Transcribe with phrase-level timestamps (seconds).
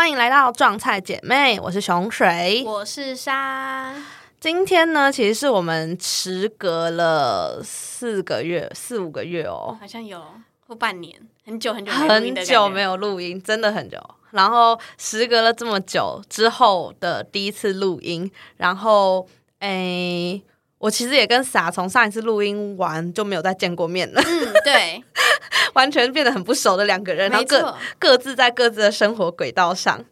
[0.00, 3.94] 欢迎来到撞菜姐妹，我是熊水，我是沙。
[4.40, 10.24] 今天呢，其实是我们时隔了四个月、四五个月哦，好像有
[10.66, 13.98] 或半年，很久很久很久没有录音，真的很久。
[14.30, 19.28] 然后时隔了这么久之后的第一次录音，然后
[19.58, 20.42] 诶。
[20.80, 24.22] 我其实也跟傻从上一次录音完就没有再见过面了。
[24.26, 25.04] 嗯，对，
[25.74, 30.02] 完全变得很不熟的两个人，然后各各自在各自的生活轨道上。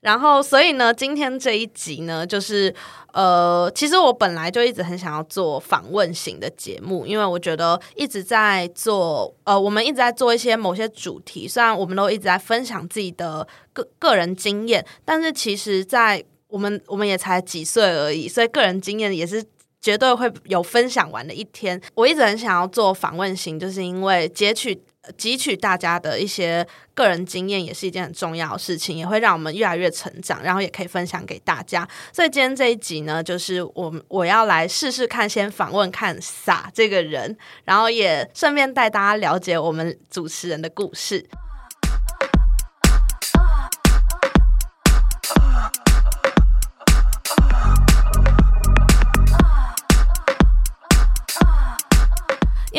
[0.00, 2.72] 然后，所以呢，今天这一集呢，就是
[3.14, 19.42] 呃，其实我本来就一直很想要做访问型的节目，因为我觉得一直在做呃，我们一直在做一些某些主题，虽然我们都一直在分享自己的个个人经验，但是其实，在我们我们也才几岁而已，所以个人经验也是。
[19.88, 21.80] 绝对会有分享完的一天。
[21.94, 24.78] 我一直很想要做访问型，就是因为截取、
[25.16, 31.88] 汲取大家的一些个人经验，也是一件很重要的事情，也会让我们越来越成长，然后也可以分享给大家。
[32.12, 37.34] 所以今天这一集呢，就是我我要来试试看，先访问看傻这个人，
[37.64, 41.24] 然后也顺便带大家了解我们主持人的故事。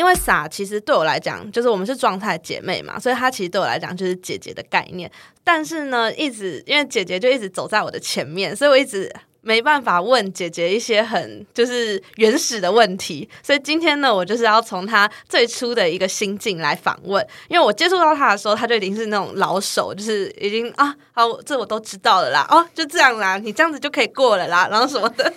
[0.00, 5.10] 因为傻其实对我来讲，就是我们是状态姐妹嘛，所以她其实对我来讲就是姐姐的概念。
[5.44, 9.14] 但是呢，一直因为姐姐就一直走在我的前面，所以我一直。
[9.42, 17.26] 没办法问姐姐一些很就是原始的问题，所以今天呢，我就是要从她最初的一个心境来访问。
[17.48, 25.32] 因为我接触到她的时候，她就已经是那种老手，就是已经啊，好，这我都知道了啦， 哦，就这样啦，你这样子就可以过了啦，然后什么的。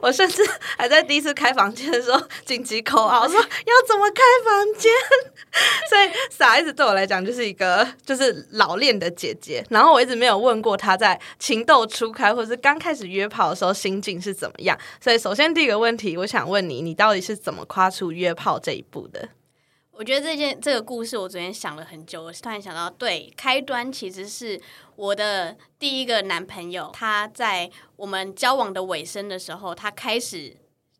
[0.00, 0.42] 我甚至
[0.76, 4.92] 还在第一次开房间的时候紧急口号说要怎么开房间。
[5.88, 9.64] 所以傻一直对我来讲就是一个就是老练的姐姐。
[9.70, 13.39] 然后我一直没有问过她在情窦初开或者是刚开始约炮。
[13.48, 14.78] 的时候心境是怎么样？
[15.00, 19.30] 所以首先第一个问题，我想问你，你到底是怎么跨出约炮这一步的？
[19.92, 24.58] 我觉得这件这个故事，我昨天想了很久，我突然想到，对，开端其实是
[24.96, 30.56] 我的第一个男朋友，他在我们交往的尾声的时候，他开始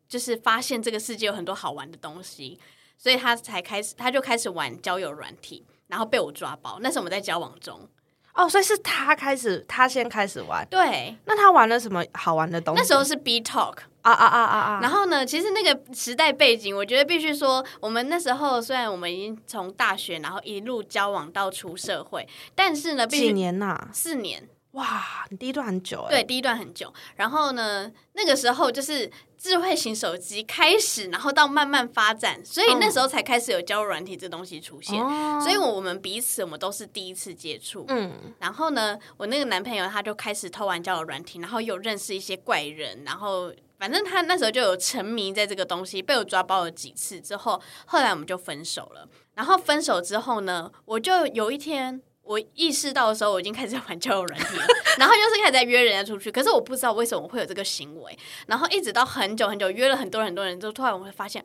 [0.07, 2.59] 就是发现这个世界有很多好玩的东西，
[2.95, 6.77] 所以他才开始，他就开始玩交友软体，然后被我抓包。
[6.81, 7.89] 那时候我们在交往中。
[8.33, 10.65] 哦，所以是他开始，他先开始玩。
[10.69, 12.81] 对，那他玩了什么好玩的东西？
[12.81, 14.79] 那时候是 B Talk 啊啊啊啊啊！
[14.81, 23.89] 然后呢，其实那个时代背景，我觉得必须说，我们那时候虽然我们已经从大学，然后一路交往到出社会，但是呢，几年呐？
[23.93, 24.47] 四年。
[24.71, 26.09] 哇，你第一段很久哎。
[26.09, 26.93] 对，第一段很久。
[27.15, 34.97] 然后呢，那个时候就是智慧型手机开始，然后到慢慢发展，所以那时候才开始有交友软体这东西出现。
[35.41, 37.83] 所以我们彼此我们都是第一次接触。
[37.89, 38.33] 嗯。
[38.39, 49.05] 然后呢，我那个男朋友他就开始偷玩交友软体，然后有认识一些怪人，然后反正他那时候就有沉迷在这个东西，被我抓包了几次之后，后来我们就分手了。
[49.33, 52.01] 然后分手之后呢，我就有一天。
[52.23, 54.65] 我意识到的时候，我已经开始玩交友软体了，
[54.97, 56.31] 然后就是开始在约人家出去。
[56.31, 58.17] 可是我不知道为什么会有这个行为，
[58.47, 61.43] 然后一直到很久很久约了很多很多人，之后突然我会发现，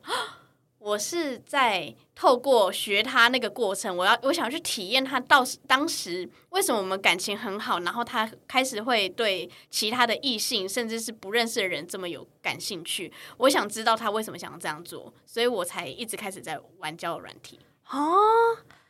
[0.79, 13.11] 我是在透过学他那个过程，我要我想要去体验他到当时为什么我们感情很好，然后他开始会对其他的异性甚至是不认识的人这么有感兴趣。
[13.37, 18.15] 我想知道他为什么想要这样做，所以我才一直开始在玩交友软体哦。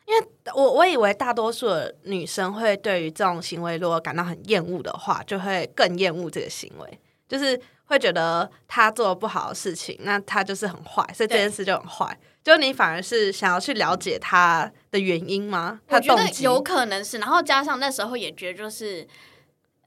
[0.07, 12.18] 因为我我以为大多数的女生会对于这种行为如果感到很厌恶的话，就会更厌恶这个行为，就是会觉得他做不好的事情，那他就是很坏，所以这件事就很坏。
[12.41, 15.81] 就你反而是想要去了解他的原因吗？
[15.85, 19.06] 他觉得有可能是，然后加上那时候也觉得就是，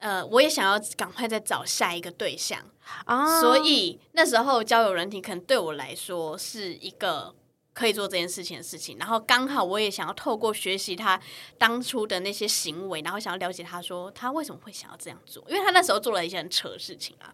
[0.00, 2.60] 呃，我也想要赶快再找下一个对象
[3.06, 7.34] 啊，所以那时候交友人体可能对我来说是一个。
[7.72, 11.18] 可以做这件事情的事情，然后刚好我也想要透过学习他
[11.56, 17.32] 当初的那些行为，然后想要了解他说他为什么会想要这样做，因为他那时候做了一些很扯的事情啊，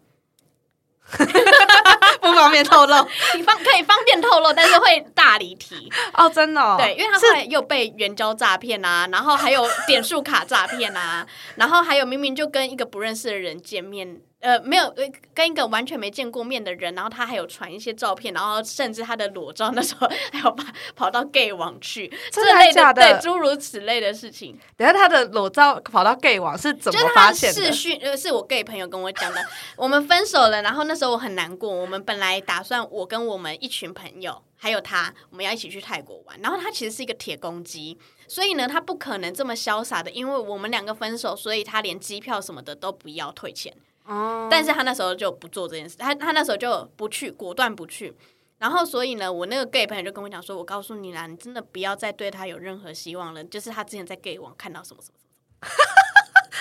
[2.21, 5.91] 不方便透露，你方可以方便透露，但是会大离题。
[6.13, 11.25] 哦，真的，对，因为他后来又被援交诈骗啊，然后还有点数卡诈骗啊，
[11.55, 14.21] 然后还有明明就跟一个不认识的人见面。
[14.39, 14.93] 呃，没有
[15.33, 23.01] 跟一个完全没见过面的人，然后他还有传一些照片，然后甚至他的裸照那时候还有跑跑到 gay 网去，真的假的？
[23.01, 24.57] 对，诸如此类的事情。
[24.75, 27.61] 等下他的裸照跑到 gay 网是怎么发现的？
[27.61, 29.43] 视讯呃，是我 gay 朋友跟我讲的。
[29.75, 31.69] 我们分手了，然后那时候我很难过。
[31.69, 36.39] 我们本来打算我跟我们一群朋友，还有他，我们要一起去泰国玩。
[36.41, 37.97] 然后他其实是一个铁公鸡，
[38.27, 43.73] 所以呢，他不可能这么潇洒的，因为我们两个分手，所以他连机票什么的都不要退钱。
[44.07, 48.15] 哦，但是他那时候就不做这件事，他他那时候就不去，果断不去。
[48.57, 53.43] 然后所以呢，我那个 gay 朋友就跟我讲说：“我告诉你啦，你真的不要再对他有任何希望了。
[53.43, 55.69] 就是他之前在 gay 网看到什么什么什么，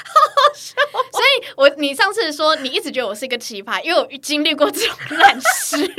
[0.04, 0.74] 好笑。
[1.12, 5.94] 所以我你上次说你一直觉得我是一个奇葩，因为我经历过这种烂事， 真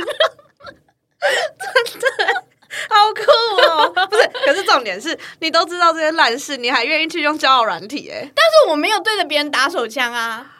[2.18, 2.44] 的
[2.88, 3.22] 好酷
[3.68, 3.90] 哦！
[4.06, 8.08] 不是，可是重点是你都知道这些烂事，你还愿意去用交友软体？
[8.08, 10.57] 哎，但是我没有对着别人打手枪啊。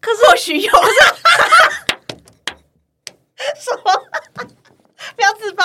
[0.00, 0.72] 可是或许有，
[3.56, 3.92] 什么？
[5.16, 5.64] 不要自爆！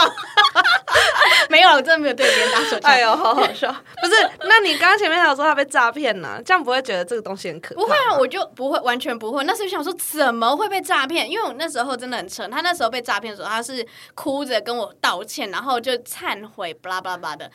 [1.49, 2.91] 没有，我真的没有对别人打手枪。
[2.91, 3.71] 哎呦，好好笑！
[4.01, 7.81] 不是，那你刚刚前面还有说他被诈骗呢，这样不会觉得这个东西很可怕？
[7.81, 9.43] 不会啊，我就不会，完全不会。
[9.43, 11.29] 那时候想说怎么会被诈骗？
[11.29, 12.49] 因为我那时候真的很蠢。
[12.49, 13.85] 他那时候被诈骗的时候，他是
[14.15, 17.51] 哭着跟我道歉，然后就忏悔，巴拉巴拉的，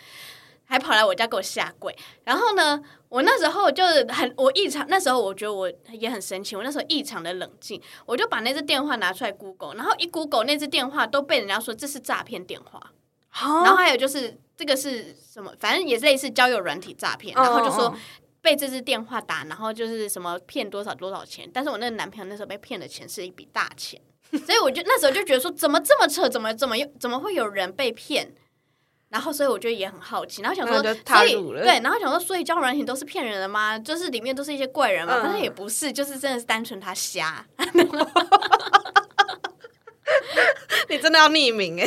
[0.68, 1.96] 还跑来我家给我下跪。
[2.24, 12.92] 然后呢，我那时候就是很我异常，那时候我觉得我也很生气，我那时候异常的冷静，我就把那只电话拿出来 Google，然后一 Google 那只电话都被人家说这是诈骗电话。
[13.30, 15.52] 然后还有就是这个是什么？
[15.60, 17.94] 反正也是类似交友软体诈骗，然后就说
[18.40, 21.48] 被这只电话打，然后就是什么骗多少多少钱。
[21.52, 24.00] 但是我那个男朋友那时候被骗的钱是一笔大钱，
[24.44, 26.28] 所以我就那时候就觉得说，怎么这么扯？
[26.28, 28.34] 怎么怎么又怎么会有人被骗？
[29.10, 33.78] 然后所以我觉得也很好奇，然后想说，所以对，然后想说，所以交友软体都是骗人的吗？
[33.78, 35.20] 就是里面都是一些怪人吗？
[35.22, 37.44] 但是也不是，就是真的是单纯他瞎。
[40.90, 41.86] 你真的要匿名哎！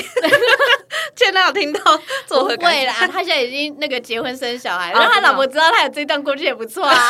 [1.15, 1.79] 现在有听到，
[2.29, 7.09] 不会啦，他现在已经那个结婚生小孩，让他老婆知道他有这段过去也不错啊。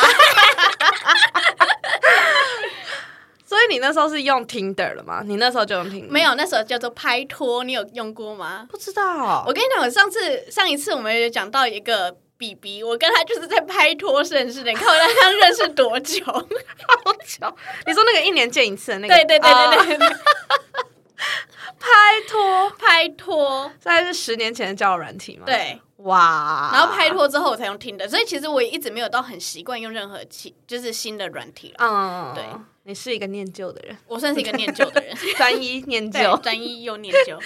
[3.52, 5.22] 所以你那时候是用 Tinder 了吗？
[5.26, 6.08] 你那时候就用 Tinder？
[6.08, 8.66] 没有，那时候叫做拍拖，你有用过吗？
[8.70, 9.44] 不知道。
[9.46, 16.24] 我跟你讲，我上次上一次我们有讲到一个 B B，我跟他就是在拍拖认识的，你看我跟他认识多久？
[16.24, 17.56] 好久。
[17.86, 19.14] 你说那个一年见一次的那个？
[19.14, 20.08] 对对对对对。
[21.78, 21.88] 拍
[22.26, 25.42] 拖，拍拖，现在是十年前的交友软体吗？
[25.44, 26.70] 对，哇！
[26.72, 31.84] 然后拍拖之后我才用听的，所以其实我也一直没有到很习惯用任何器，就是新的软体了。
[31.84, 32.44] 嗯，对，
[32.84, 37.38] 你是一个念旧的人，我算是一个念旧的人， 专一念旧，专一又念旧。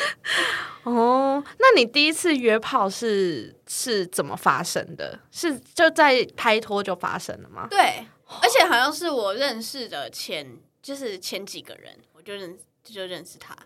[0.85, 5.21] 哦，那你第一次约炮是是怎么发生的？
[5.31, 7.67] 是就在拍拖就发生了吗？
[7.69, 8.07] 对，
[8.43, 13.57] 而且好像是我认识的前，就是前几个人，我就认就认识他。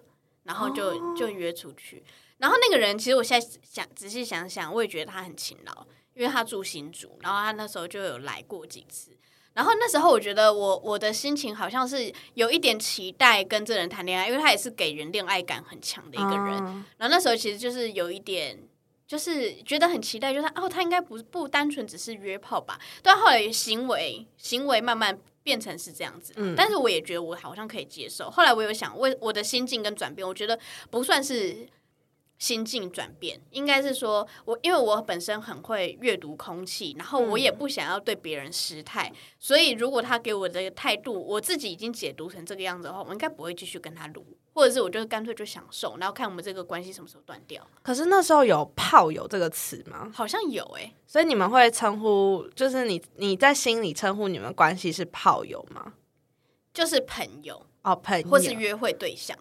[0.43, 2.03] 然后就就约出去，
[2.39, 9.13] 然后那个人其实我现在想仔细想想，我也觉得他很勤劳，因为他住新竹，然后他那时候就有来过几次。
[9.55, 16.55] 然后那时候我觉得我我的心情好像是有一点期待跟这人谈恋爱，因为他也是给人恋爱感很强的一个人。
[16.97, 18.59] 然后那时候其实就是有一点，
[19.07, 22.79] 就是觉得很期待，就是哦，他应该不不单纯只是约炮吧？
[23.03, 25.19] 但后来行为行为慢慢。
[25.43, 28.31] 变成是这样子，但是我也觉得我好像可以接受。
[28.31, 30.57] 后来我有想，为我的心境跟转变，我觉得
[30.91, 31.67] 不算是
[32.41, 44.27] 心境转变，应该是说我因为我本身很会阅读空气，然后我也不想要对别人失态，所以如果他给我的态度，我自己已经解读成这个样子的话，我应该不会继续跟他撸。
[44.53, 47.65] 或者是我就干脆就享受，然后看我们这个关系什么时候断掉。
[47.83, 50.11] 可是那时候有“炮友”这个词吗？
[50.13, 55.95] 好像有诶，所以你们会称呼，就是你你在心里称呼你们关系是炮友吗？
[56.75, 59.39] 就是朋友哦，朋友或是约会对象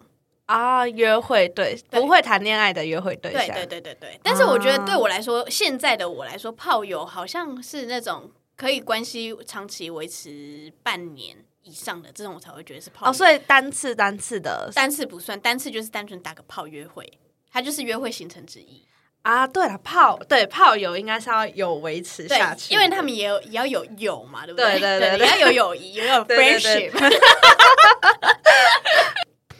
[0.50, 4.20] 啊，约会对不会谈恋爱的约会对象，对对对对对。
[4.22, 11.36] 但是我觉得对我来说，现在的我来说，炮友好像是那种可以关系长期维持半年。
[11.62, 17.06] 以上的这种我才会觉得是炮友哦，所以单次单次的单次不算，单次就是单纯打个炮约会，
[17.52, 18.82] 它就是约会行程之一
[19.22, 19.46] 啊。
[19.46, 24.80] 对了，炮对炮友应该是要有维持下去，因为他们也有也要有友嘛，对不对？
[24.80, 26.90] 对对对，也要有友谊，也要有 friendship。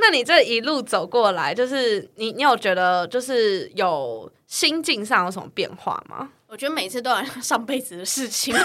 [0.01, 6.31] 那你这一路走过来，就是你你有觉得就是有心境上有什么变化吗？
[6.49, 8.55] 我觉得每次都好像 上辈子的事情。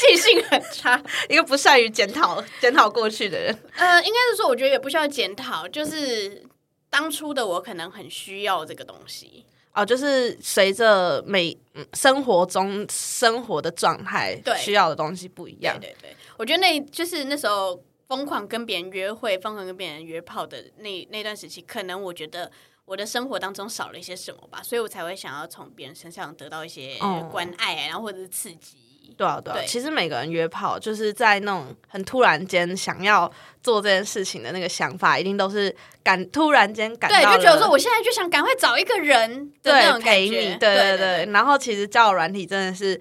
[0.00, 3.58] 记性很差，一个不善于检讨检讨过去的人。
[3.76, 6.42] 呃，应该是说，我觉得也不需要检讨，就是
[6.88, 11.56] 当初的我可能很需要这个东西哦，就是随着每
[11.94, 15.78] 生活中生活的状态，对需要的东西不一样。
[15.78, 17.78] 对对，我觉得那就是那时候
[18.08, 22.50] 疯狂跟别人约会、疯狂跟别人约炮的那那段时期，可能我觉得
[22.86, 26.96] 我的生活当中少了一些什么吧，所以我才会想要从别人身上得到一些
[27.30, 28.76] 关爱，然后或者是刺激。
[29.08, 29.14] 题。
[29.16, 29.56] 对啊，对啊。
[29.56, 33.30] 对其实每个人约炮，就是在那种很突然间想要
[33.62, 41.32] 做这件事情的那个想法，一定都是感突然间感对，就觉得了说我现在就想赶快找一个人对种感觉陪你，对对对。
[41.32, 43.00] 然后其实交友软体真的是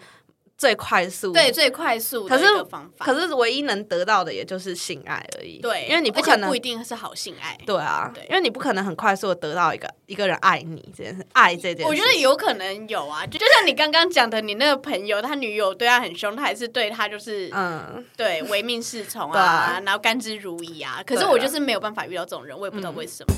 [0.58, 3.06] 最快速，对，最快速的可是一个方法。
[3.06, 5.60] 可是唯一能得到的也就是性爱而已。
[5.60, 7.56] 对，因为你不可能不一定是好性爱。
[7.64, 11.84] 对啊，对因为你不可能很快速的得到一个一个人爱你这件事，爱这件事。
[11.86, 21.04] 我觉得有可能有啊，就就像你刚刚讲的，你那个朋友，他女友对他很凶，他还是对他就是、嗯，对唯命是从啊啊，然后甘之如饴啊。
[21.06, 23.34] 可是我就是没有办法遇到这种人，我也不知道为什么。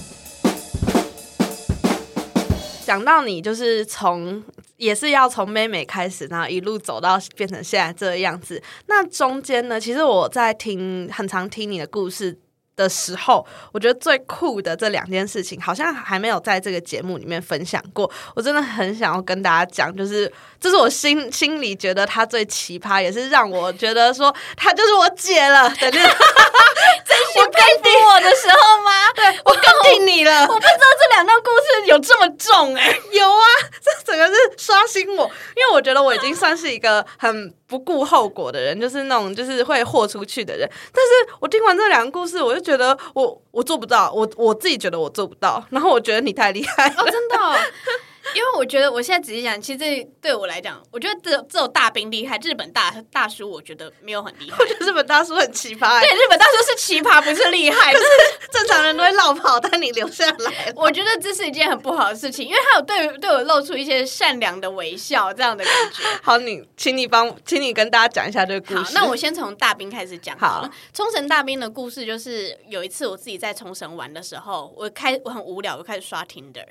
[2.90, 4.44] 讲到你就是从
[4.78, 8.60] 也是要从妹妹开始，然后一路走到变成现在这个样子。
[8.88, 12.36] 那中间呢，其实我在听很常听你的故事。
[12.80, 18.10] 的时候，我觉得最酷的这两件事情，好像还没有在这个节目里面分享过。
[18.34, 26.02] 我真的很想要跟大家讲，就是这是我心心里觉得他最奇葩，也是让我觉得说他就是我姐了的那种。
[27.36, 28.92] 我佩服我的时候吗？
[29.16, 33.46] 对，我跟定你了，我不知道这两段故事有这么重哎、 有啊，
[33.82, 35.24] 这整个是刷新我，
[35.56, 40.68] 因为我觉得我已经算是一个很不顾后果的人，就是那种就是会豁出去的人。
[40.92, 47.04] 但是我听完这两个故事，我就觉觉得我我做不到，我我自己觉得我做不到，然后我觉得你太厉害了。
[47.12, 47.36] 真的、
[48.36, 54.66] 因为我觉得我现在仔细讲，其实这对我来讲，我觉得这这种大兵厉害，日本大大叔我觉得没有很厉害我。
[54.66, 57.92] 觉得日本大叔很奇葩、欸对，，日本大叔是奇葩，不是厉害。
[57.94, 58.06] 就是
[58.52, 60.72] 正常人都会绕跑，但你留下来。
[60.76, 66.04] 我觉得这是一件很不好的事情，因为他有对对我露出一些善良的微笑，这样的感觉。
[66.22, 68.94] 好，你请你帮，请你跟大家讲一下这个故好，事。
[68.94, 70.72] 那我先从大兵开始讲好了。
[70.94, 76.66] 冲绳大兵的故事就是有一次我自己在冲绳玩的时候，我开我很无聊，我开始刷 Tinder，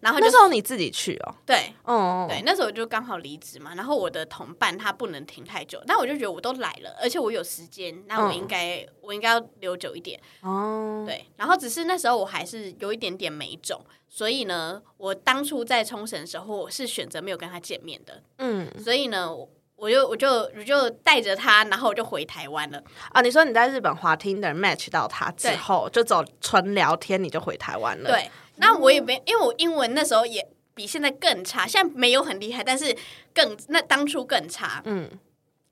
[0.00, 10.20] 然那时候你自己去哦，对哦，对，那时候我就刚好离职嘛，然后我的同伴他不能停太久，但我就觉得我都来了，而且我有时间，那我嗯应该、我应该要留久一点。
[10.42, 19.34] 哦，对，然后只是那时候我还是有一点点没种，所以呢，我当初在冲绳的时候，我是选择没有跟他见面的，嗯所以呢。
[19.34, 22.84] 我我就我就我就带着他，然后我就回台湾了。
[23.12, 28.30] 啊，你说你在日本滑 Tinder match 到他之对后，就走纯聊天，你就回台湾了。，对，
[28.60, 32.96] 那我也没，因为我英文那时候也比现在更差，现在没有很厉害，但是
[33.34, 34.80] 更那当初更差。
[34.84, 35.10] 嗯，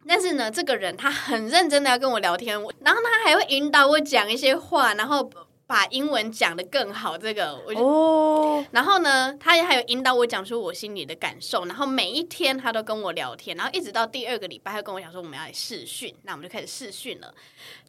[0.07, 5.30] 但是呢，这个人他很认真的要跟我聊天，我然后他还会引导我讲一些话，然后
[5.66, 7.16] 把英文讲得更好。
[7.18, 17.35] 这个我就哦，然后呢，他也还有引导我讲出我心里的感受，然后每一天他都跟我聊天，然后一直到第二个礼拜，他跟我讲说我们要来试训，那我们就开始试训了，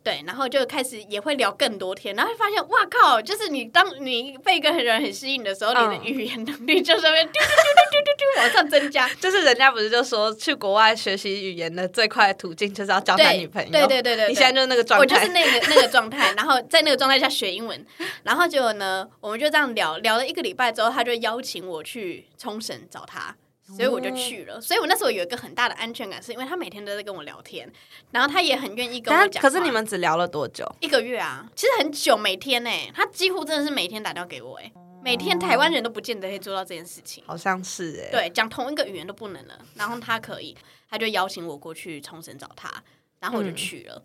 [0.03, 9.09] 对，然后就开始也会聊更多天，然后就发现哇靠，就是你当你被一个人很吸引的时候，你的嗯语言能力就是会嘟嘟嘟嘟嘟嘟往上增加。
[9.19, 13.71] 就是人家不是就说去国外学习语言的最快的途径就是要交男女朋友？
[13.71, 17.85] 对对对对，你现在就是那个状态，我就是那个那个 状态，然后在那个状态下学英文，
[18.23, 23.35] 然后结果呢，我们就这样聊聊了一个礼拜之后，他就邀请我去冲绳找他。
[23.75, 27.71] 所以我就去了，所以我那时候有一个很大的安全感，是因为他每天都在跟我聊天，
[28.11, 29.41] 然后他也很愿意跟我讲。
[29.41, 30.65] 可是你们只聊了多久？
[30.79, 34.71] 一个月啊，其实很久，每天呢、他几乎真的是每天打电话给我、哎，
[35.03, 37.23] 每天台湾人都不见得可以做到这件事情。
[37.27, 40.57] 好像是哎、，对，讲同一个语言都不能了，然后他可以，
[40.89, 42.71] 他就邀请我过去冲绳找他，
[43.19, 44.03] 然后我就嗯去了，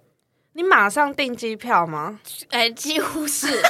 [0.52, 2.20] 你马上订机票吗？
[2.50, 3.62] 哎、几乎是。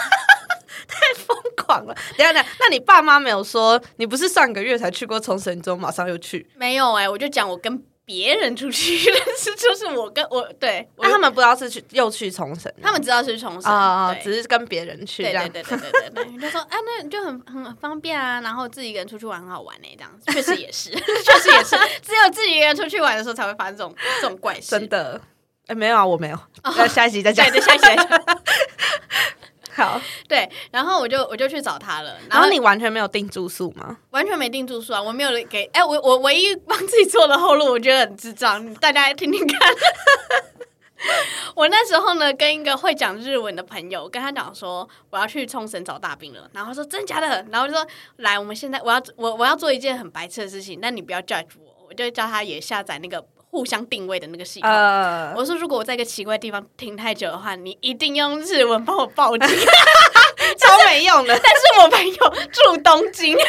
[1.26, 1.94] 疯狂了！
[2.16, 6.46] 等下等下，那你爸妈没有说你不是上个月才去过冲绳，之后马上又去？
[6.56, 15.48] 没有哎、我就讲我跟别人出去，但是就是我跟我对，我那、他们不知道是去又去冲绳，他们知道是冲绳啊、对只是跟别人去这样。
[15.48, 24.70] 对对对对对对对，就说啊，那就很很很方便啊，然后自己一个人出去玩很好玩呢、这样确实也是，确实也是，只有自己一个人出去玩的时候才会发生这种这种怪事。
[24.70, 25.20] 真的。
[25.66, 26.38] 哎、没有啊，我没有。
[26.62, 27.58] 那、下一集再讲对。
[27.58, 28.06] 对，下一集再讲
[29.82, 33.96] 好，对，然后我就我就去找他了，然后你完全没有订住宿吗？
[34.10, 39.58] 完全没订住宿啊，我没有给，哎、我我唯一帮自己做的后路，我觉得很智障， 大家听听看。
[41.54, 53.22] 我那时候呢，跟一个会讲日文的朋友，跟他讲说我要去冲绳找大兵了，然后他说真的假的，然后就说来，我们现在我要我我要做一件很白痴的事情，但你不要 judge 我，我就叫他也下载那个
[53.54, 54.68] 互相定位的那个系统。
[54.68, 59.46] 呃，我说，如果我在一个奇怪的地方停太久的话，你一定用日文帮我报警。
[60.58, 61.38] 超没用的。
[61.40, 62.14] 但是我朋友
[62.50, 63.38] 住东京，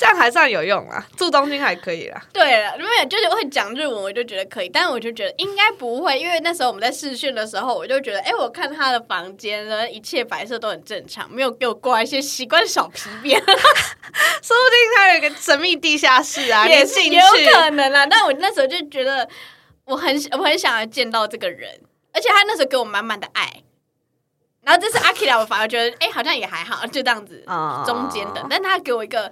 [0.00, 2.18] 这样还算有用啊，住东京还可以啦。
[2.32, 18.06] 对了，没有就是会讲日文，我就觉得可以，但是我就觉得应该不会，因为那时候我们在试训的时候，我就觉得，哎，我看他的房间呢，一切白色都很正常，没有给我挂一些奇怪的小皮鞭，说不定他有一个神秘地下室啊，也是有可能啊。
[18.06, 19.28] 但我那时候就觉得，
[19.84, 21.78] 我很我很想要见到这个人，
[22.14, 23.62] 而且他那时候给我满满的爱。
[24.62, 27.44] 然后这是阿 K 我反而觉得，哎，好像也还好，就这样子
[27.84, 29.30] 中间的，但他给我一个。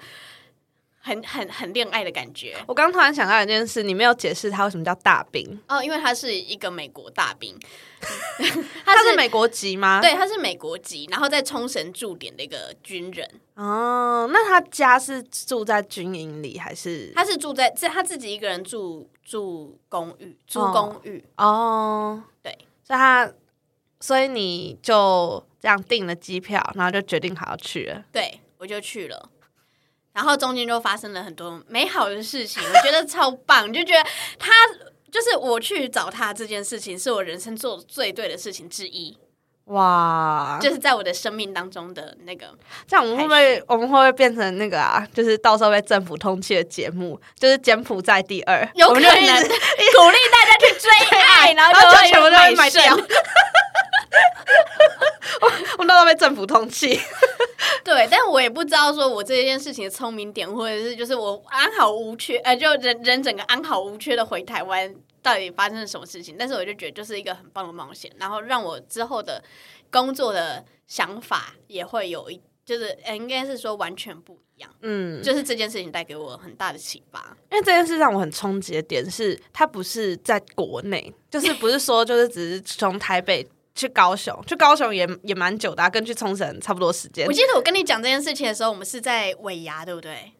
[1.00, 2.56] 很很很恋爱的感觉。
[2.66, 7.58] 我刚突然想到一件事，你没有解释他为什么叫大兵哦，因为他是一个美国大兵，
[8.84, 10.00] 他是美国籍吗？
[10.00, 13.28] 对，他是美国籍，然后在冲绳驻点的一个军人。
[13.54, 17.12] 哦，那他家是住在军营里还是？
[17.14, 21.24] 他是住在在他自己一个人住住公寓，租公寓。
[21.36, 23.32] 哦，对，所以他，
[24.00, 28.04] 所以你就这样订了机票，然后就决定好要去了。
[28.12, 29.30] 对，我就去了。
[30.18, 34.04] 然后中间就发生了很多美好的事情，我觉得超棒， 就觉得
[34.36, 34.50] 他
[35.12, 39.16] 就是我去找他这件事情，是我人生做最对的事情之一。
[39.66, 40.58] 哇！
[40.60, 42.46] 就是在我的生命当中的那个，
[42.88, 45.06] 这样我们会不会我们会不会变成那个啊？
[45.14, 52.96] 就是到时候被政府通缉的节目，就是柬埔寨第二，有可能 鼓励大家去追爱， 然后就全部都会买掉。
[55.78, 56.98] 我闹到被政府通缉。
[57.84, 66.36] 对，但我也不知道说我这件事情的聪明点，或者是就是我安好无缺，呃，就人人整个安好无缺的回台湾，到底发生了什么事情？
[66.38, 69.42] 但是我就觉得就是一个很棒的冒险，然后让我之后的
[69.90, 74.70] 工作的想法也会有一，就是应该是说完全不一样。
[74.82, 83.48] 嗯，就是这件事情带给我很大的启发，因为这件事让我很冲击的点是，它不是在国内，就是不是说就是只是从台北。
[83.78, 87.24] 去高雄，去高雄也也蛮久的，跟去冲绳差不多时间。
[87.28, 90.32] 我记得我跟你讲这件事情的时候，我们是在尾牙，对不对？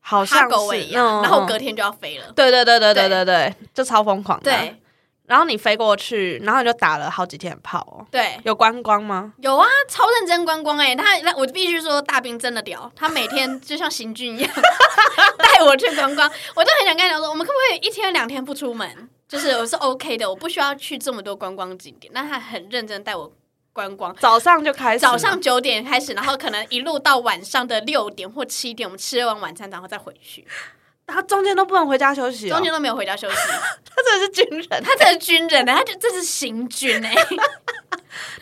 [0.00, 2.32] 好像是尾牙，然后隔天就要飞了。
[2.34, 4.50] 对对对对对对对，就超疯狂的。
[4.50, 4.80] 对，
[5.26, 8.06] 然后你飞过去，然后你就打了好几天炮哦。
[8.10, 9.34] 对，有观光吗？
[9.42, 10.96] 有啊，超认真观光哎！
[10.96, 14.50] 他那我必须说，大兵真的屌，他每天 就像行军一样
[15.36, 16.30] 带我去观光。
[16.56, 19.08] 我就很想跟他讲说，我们可不可以一天两天不出门？
[19.30, 22.12] 就是我是 OK 的，我不需要去这么多观光景点。
[22.12, 23.32] 那他很认真带我
[23.72, 30.44] 观光，早上就开始，早上九点开始，然后可能一路到晚上的六点或七点，我们吃完晚餐然后再回去。
[31.06, 33.36] 他中间都不能回家休息，中间都没有回家休息。
[33.86, 37.14] 他真的是军人， 他真的是军人呢，他就这是行军哎。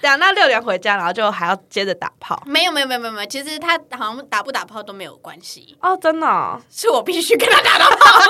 [0.00, 2.42] 对啊，那六点回家，然后就还要接着打炮。
[2.46, 8.22] 没有没有没有没有，其实他好像打不打炮都没有关系哦，真的是我必须跟他打到炮。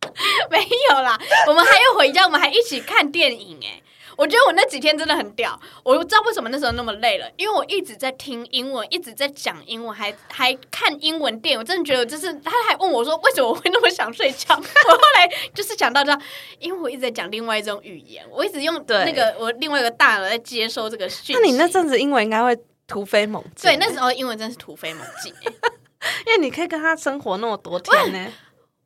[0.50, 0.58] 没
[0.90, 3.82] 有啦，我们还要回家，我们还一起看电影哎！
[4.16, 11.58] 我觉得我那几天真的很屌，我不知道为什么那时候那么累了，因为我一直在听英文，一直在讲英文，还还看英文电影。
[11.58, 14.54] 我真的觉得，就是他还问我说，为什么我会那么想睡觉？
[14.58, 16.18] 我后来就是讲到这，
[16.58, 21.40] 因为我一直在讲另外一种语言，我一直用那个我另外一个大脑在接收这个讯息。
[21.40, 22.58] 那你那阵子英文应该会
[22.88, 23.70] 突飞猛进？
[23.70, 25.32] 对，那时候英文真是突飞猛进，
[26.26, 28.32] 因为你可以跟他生活那么多天呢。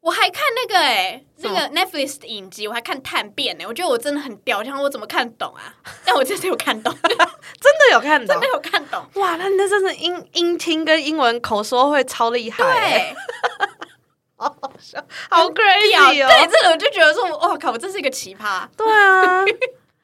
[0.03, 3.65] 我还看那个哎，那个 Netflix 的影集，我还看探变呢。
[3.67, 5.73] 我觉得我真的很屌，像我怎么看懂啊？
[6.05, 9.01] 但我真的有看懂， 真的有看懂，真的有看懂。
[9.15, 13.17] 哇，那你那真的英英听跟英文口说会超厉害，对，
[14.35, 14.99] 好好笑，
[15.31, 16.29] 好 crazy 哦！
[16.29, 18.67] 对，这个我就觉得说，哇靠，我真是一个奇葩。
[18.77, 19.45] 对啊，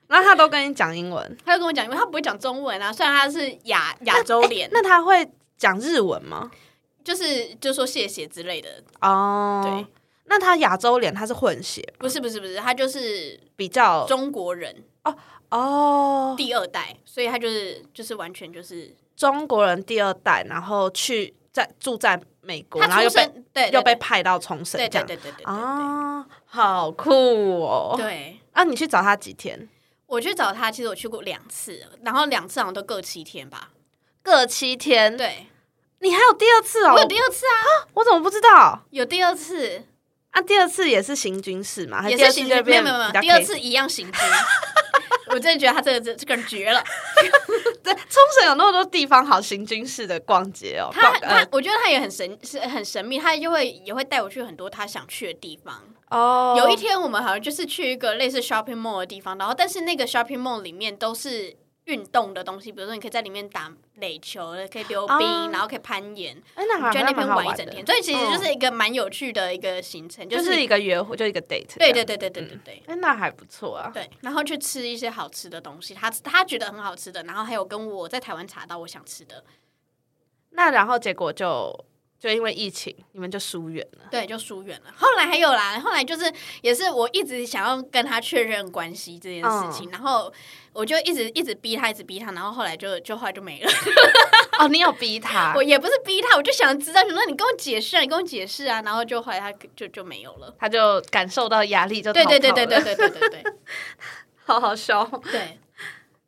[0.06, 2.92] 那他都跟你讲英文，他就跟我讲，因为他不会讲中文啊。
[2.92, 6.48] 虽然他是亚亚洲脸，那他会讲日文吗？
[7.08, 8.68] 就是就说谢谢之类的
[9.00, 9.86] 哦，对，
[10.26, 11.82] 那他亚洲脸他是混血？
[11.98, 15.16] 不是不是不是，他就是比较中国人哦
[15.48, 27.94] 哦，第二代，所以他就是就是完全就是中国人第二代，然后去在住在美国，然后又被对又被派到冲绳，这样对对对对啊，好酷哦！
[27.96, 29.66] 对啊，你去找他几天？
[30.04, 33.70] 我去找他，其实我去过两次，然后两次好像都各七天吧，
[34.22, 35.46] 各七天，对。
[36.00, 36.92] 你还有第二次哦？
[36.94, 37.88] 我有第二次啊！
[37.94, 38.84] 我怎么不知道？
[38.90, 39.82] 有第二次
[40.30, 40.40] 啊？
[40.40, 42.08] 第二次也是行军式嘛？
[42.08, 42.64] 也是行军？
[42.64, 44.20] 没有没有没有，第二次一样行军。
[45.30, 46.82] 我真的觉得他这个这这个人绝了。
[47.84, 50.88] 对，冲绳有那么多地方好行军式的逛街哦。
[50.92, 53.18] 他他，我觉得他也很神，是很神秘。
[53.18, 55.82] 他就会也会带我去很多他想去的地方。
[56.10, 56.54] 哦。
[56.56, 61.56] 有一天我们好像就是去一个类似 shopping mall 的地方，然后但是那个 shopping mall 里面都是。
[61.88, 67.84] 运动的东西，比如说你可以在里面打垒球，可以溜冰，然后可以攀岩，就在那边玩一整天。
[67.84, 71.78] 所以其实就是一个蛮有趣的一个行程，就是一个约会，就一个 date。
[71.78, 72.82] 对对对对对对对。
[72.86, 73.90] 哎，那还不错啊。
[73.92, 79.42] 对，然后去吃一些好吃的东西，他他觉得很好吃的，然后还有跟我在台湾查到我想吃的。
[80.50, 81.84] 那然后结果就
[82.20, 84.06] 就因为疫情，你们就疏远了。
[84.10, 84.92] 对，就疏远了。
[84.96, 90.32] 后来还有啦，后来就是也是我一直想要跟他确认关系这件事情，然后
[90.72, 93.70] 我就一直一直逼他，一直逼他，然后后来就就后来就没了。
[94.58, 95.52] 哦，你有逼他？
[95.56, 103.42] 我也不是逼他，我就想知道，说你跟我解释啊，你跟我解释啊，然后就后来他就就没有了，他就感受到压力，就对对对对对对对对对，
[104.44, 105.04] 好好笑。
[105.30, 105.60] 对，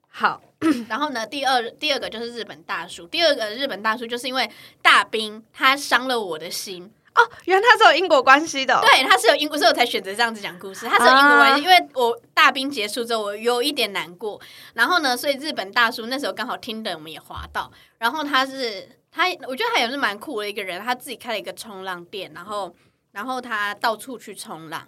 [0.08, 0.40] 好。
[0.88, 4.50] 然后呢，第二第二个就是日本大叔，第二个日本大叔就是因为
[4.82, 6.92] 大兵他伤了我的心。
[7.14, 14.40] 哦，原来他是有因果关系的，对，他是有因果，所以我才选择这样子讲故事，他是有因果关系，因为我大兵结束之后，我有一点难过，
[14.74, 22.72] 然后呢，所以日本大叔那时候刚好听的我们也滑到，然后他是他，我觉得他也是蛮酷的一个人，他自己开了一个冲浪店，然后
[23.10, 24.86] 然后他到处去冲浪，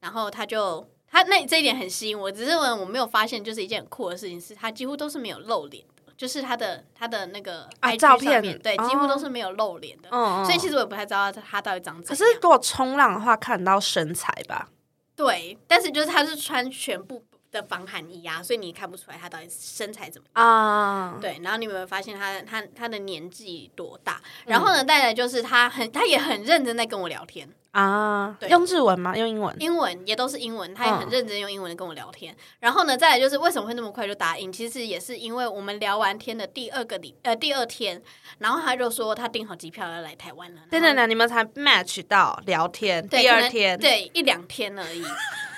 [0.00, 0.86] 然后他就。
[1.12, 10.08] 他那这一点很吸引我，只是我我没有发现，就是一件很酷的事情，是他几乎都是没有露脸的，就是他的他的那个照片，对，几乎都是没有露脸的。
[10.44, 12.08] 所以其实我也不太知道他到底长怎样。
[12.08, 14.70] 可是如果冲浪的话，看得到身材吧？
[15.14, 21.18] 对，但是就是他是穿全部的防寒衣啊，所以你看不出来他到底身材怎么样啊？
[21.20, 24.20] 对，然后你有没有发现他他他的年纪多大？
[24.46, 27.48] 然后呢，再来就是他很他也很认真在跟我聊天。
[27.72, 29.16] 啊，对用日文吗？
[29.16, 29.56] 用英文？
[29.58, 32.36] 英文也都是英文，他也很认真用英文跟我聊天。
[32.60, 34.52] 然后呢，再来就是为什么会那么快就答应？
[34.52, 38.02] 其实也是因为我们聊完天的第二个礼呃第二天，
[38.40, 40.60] 然后他就说他订好机票要来台湾了。
[40.70, 45.02] 对对对，你们才 match 到聊天，第二天对一两天而已。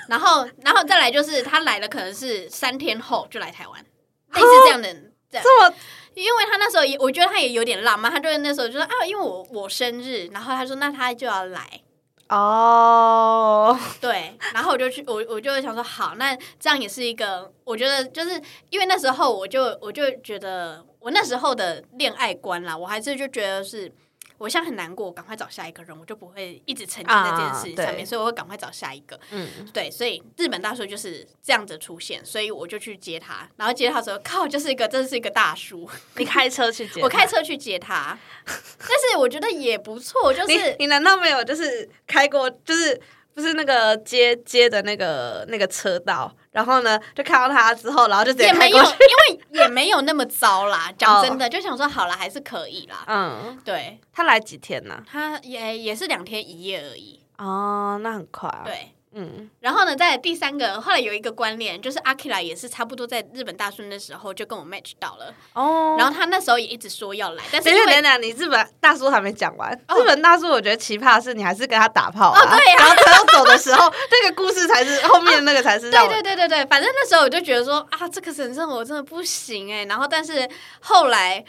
[0.08, 4.92] 然后然后再来就是他来了，可能是三天后就来台湾，类似这样的
[5.30, 5.74] 这么，
[6.14, 11.80] 因为他那时候也我觉得他也有点浪漫，他就是那时候就说啊，因为我我生日，然后他说那他就要来。
[12.28, 18.40] 哦，对，然后我就去，我我就想说，好，那这样也是一个，我觉得就是
[18.70, 23.92] 因为那时候我就我就觉得我那时候的恋爱观啦，我还是就觉得是。
[24.38, 29.18] 我现在很难过，赶快找下一个人，我就不会一直沉浸在这件事情上面，所以我会赶快找下一个。
[29.30, 35.88] 嗯，对，所以日本大叔就是这样子出现，所以我就去接他，然后接他的时候，靠，就是一个真是一个大叔。
[36.16, 43.00] 你开车去接， 我开车去接他，但是我觉得也不错，就是你难道没有就是开过就是？
[43.34, 50.90] 不是那个接接的那个那个车道，然后呢，就看到他之后，然后就直接也没有，因为也没有那么糟啦。
[50.96, 53.04] 讲真的，就想说好了，还是可以啦。
[53.06, 55.02] 嗯，对他来几天呢？
[55.10, 57.20] 他也也是两天一夜而已。
[57.38, 58.62] 哦，那很快啊。
[58.64, 58.92] 对。
[59.16, 65.94] 嗯，然后呢，在第三个，后来有一个关联，就是阿 Kira 也是差不多在日本大顺的时候就跟我 match 到了哦。
[65.96, 69.72] 然后他那时候也一直说要来，但是等等，你日本大叔还没讲完。
[69.96, 72.56] 日本大叔，我觉得奇葩的是，你还是跟他打炮啊？
[72.56, 72.74] 对呀。
[72.76, 75.90] 然后他要走的时候，那个故事才是后面那个才是。
[75.94, 79.84] 对对对对对，反正那时候我就觉得说啊，这个神圣我真的不行哎。
[79.84, 80.48] 然后，但是
[80.80, 81.44] 后来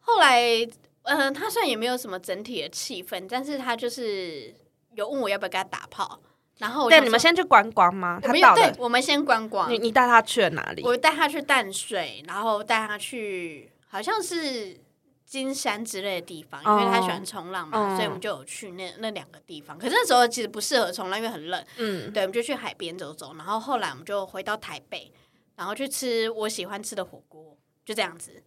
[0.00, 0.66] 后来，
[1.02, 4.54] 嗯，他虽然也没有什么整体的气氛，但是他就是
[4.94, 6.18] 有问我要不要跟他打炮。
[6.62, 8.20] 然后对，你们先去观光吗？
[8.22, 9.68] 他到对，我们先观光。
[9.68, 10.82] 你你带他去了哪里？
[10.84, 14.78] 我带他去淡水，然后带他去好像是
[15.26, 19.76] 金山之类的地方，因为他喜欢冲浪嘛，所以我们就有去那那两个地方。
[19.76, 21.66] 可是那时候其实不适合冲浪，因为很冷。
[21.78, 23.34] 嗯，对，我们就去海边走走。
[23.34, 25.12] 然后后来我们就回到台北，
[25.56, 28.44] 然后去吃我喜欢吃的火锅，就这样子。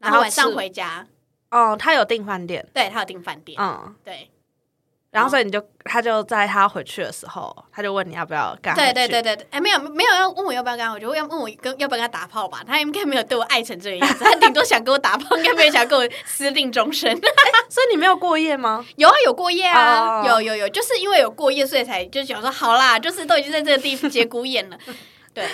[0.00, 1.06] 然后晚上回家。
[1.52, 3.56] 哦，他有订饭店，对他有订饭店。
[3.62, 4.28] 嗯，对。
[5.16, 8.74] 然后，所以你就他就在他回去的时候，他就问你要不要干？
[8.74, 12.62] 对对对对对，哎，没有没有要问我要不要干，我就要问我跟要不要跟他打炮吧。
[12.66, 17.10] 他应该没有对我爱成这个样子，他顶多想跟我打炮，应该没有想跟我私定终身。
[17.70, 18.84] 所以你没有过夜吗？
[18.96, 24.76] 有啊，有过夜啊，有有有，就是因为有过夜，所以才就想说好啦，就是都已经在这个地方节骨眼了。
[25.32, 25.46] 对，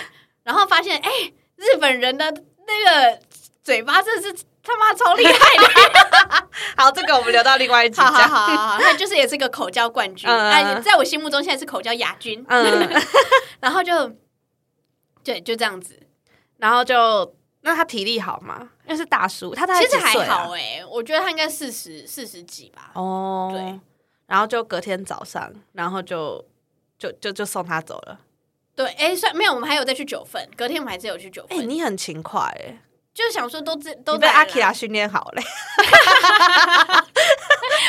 [0.43, 1.09] 然后发现哎，
[1.55, 2.29] 日本人的
[2.67, 3.19] 那个
[3.63, 4.35] 嘴巴真是。
[4.63, 6.47] 他妈超厉害的！
[6.77, 8.11] 好，这个我们留到另外一集讲。
[8.11, 12.43] 好好好，他就是也是个口交冠军，哎，在我心目中现在是口交亚军。
[12.47, 12.89] 嗯，
[13.59, 14.09] 然后就
[15.23, 15.99] 对，就这样子，
[16.57, 18.69] 然后就那他体力好吗？
[18.85, 22.91] 那是大叔，他其实还好哎，我觉得他应该四十四十几吧。
[22.95, 23.79] 哦，对，
[24.27, 26.43] 然后就隔天早上，然后就
[26.97, 28.19] 就就就送他走了。
[28.75, 31.59] 对，哎，算没有，我们还有再去九份，隔天我们还是有去九份。
[31.59, 32.81] 哎，你很勤快哎。
[33.13, 35.41] 就想说，都这都被阿基拉训练好嘞，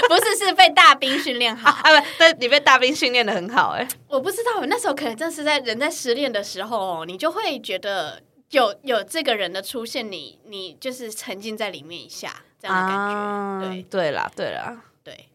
[0.08, 2.00] 不是是被大兵训练好啊？
[2.00, 3.88] 不，但你被大兵训练的很好哎。
[4.06, 12.98] 我不知道，那时候可能正是在人在失恋的时候，你就会觉得有有这个人的出现，你你就是沉浸在里面一下这样的感
[13.60, 13.66] 觉。
[13.66, 15.28] 对对啦，对啦，对。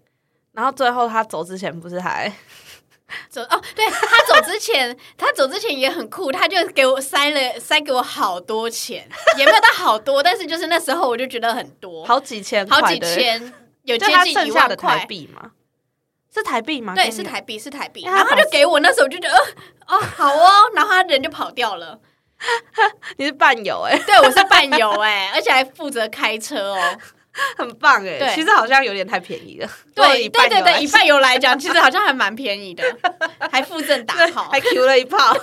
[0.51, 2.31] 然后最后他走之前不是还。
[3.29, 15.51] 走哦，对他走之前，他走之前也很酷，他就给我塞了塞给我好多钱，也没有到好多，但是就是那时候我就觉得很多，好几千，好几千，有接近一万块台，币吗？
[16.33, 16.93] 是台币吗？
[16.93, 18.03] 对，是台币，是台币。
[18.03, 19.35] 然后他就给我，那时候我就觉得，
[19.87, 21.99] 呃，哦，好哦，然后他人就跑掉了。
[23.17, 26.97] 你是伴游哎、对，我是伴游哎，而且还负责开车哦。
[27.57, 29.69] 很棒哎、对其实好像有点太便宜了。
[29.93, 32.83] 对以对对对，以伴游来说伴游来讲，其实好像还蛮便宜的，
[33.51, 34.59] 还附赠打，炮还。
[34.59, 35.17] Q 了一炮。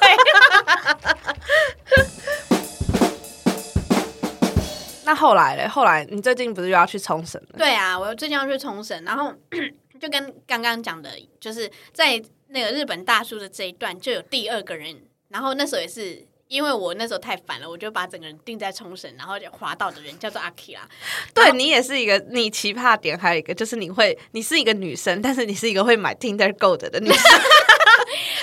[5.05, 5.69] 那后来嘞？
[5.69, 7.59] 后来你最近不是又要去冲绳了？
[7.59, 9.33] 对啊，我最近要去冲绳，然后
[10.01, 14.97] 就跟刚刚讲的，就是在那个日本大叔的这一段，就有第二个人，
[15.29, 16.27] 然后那时候也是。
[16.49, 20.89] 因为我那时候太烦了，我就把整个人定在冲绳，然后就滑到的人叫做阿 K 啦。
[21.35, 27.23] 对你也是一个，你奇葩点还有一个就是你会，你是一个女生，但是你是一个会买 Tinder Gold 的女生。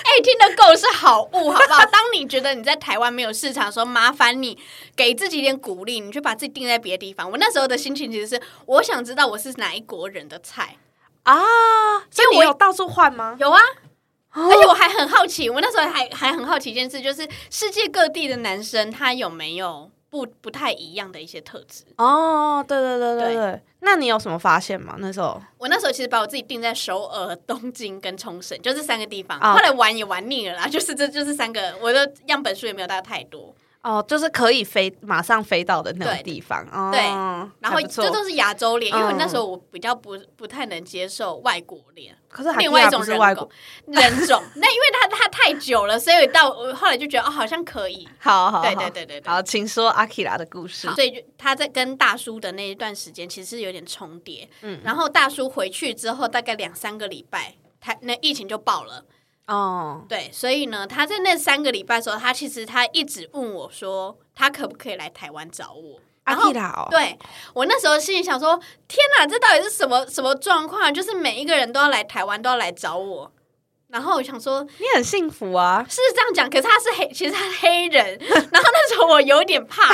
[0.03, 1.85] 哎、听得够是好物，好不好？
[1.85, 4.57] 当你觉得你在台湾没有市场的时候，麻烦你
[4.95, 7.31] 给自己一点鼓励，你去把自己定在别的地方。
[7.31, 10.77] 我那时候的心情其实是，我想知道我是哪一国人的菜。
[11.23, 11.41] 啊，
[12.11, 13.37] 所以我有到处换吗？
[13.39, 13.59] 有啊，
[14.33, 21.83] 而且我还很好奇，我那时候还还很好奇一件事，就是世界各地的男生他有没有不不太一样的一些特质。
[21.97, 24.95] 哦，对对对对对对，那你有什么发现吗？
[24.99, 29.39] 那时候我那时候其实把我自己定在首尔、东京跟冲绳，就这三个地方。
[29.39, 33.53] 哦后来玩也玩腻了啦，就是这就是三个，我的样本数也没有到太多。
[33.83, 36.65] 哦，就是可以飞，马上飞到的那种地方。
[36.71, 37.01] 哦、对
[37.59, 43.51] 然后这都是亚洲脸，因为嗯那时候我比较不不太能接受外国脸，可是另外一种人外国种。
[43.93, 44.41] 人种。
[44.55, 48.07] 那因为他他太久了，所以到我后来就觉得哦，好像可以。
[48.19, 49.29] 好好好，对对对对对。
[49.29, 50.89] 好，请说阿 k 拉的故事。
[50.93, 54.49] 所以就他在跟大叔的那一段时间，其实是有点重叠。
[54.61, 59.03] 嗯然后大叔回去之后，大概两三个礼拜，他那疫情就爆了。
[59.47, 65.99] 哦，对，所以呢，他在那三个礼拜的时候，他其实他一直问我说，他可不可以来台湾找我？
[66.23, 67.19] 阿然后对
[67.53, 70.93] 我那时候心里想说，天哪，这到底是什么什么状况？
[70.93, 73.29] 就是每一个人都要来台湾，都要来找我。
[73.89, 75.85] 然后我想说，你很幸福啊。
[75.89, 78.17] 是这样讲，可是他是黑，其实他是黑人。
[78.23, 79.93] 然后那时候我有点怕，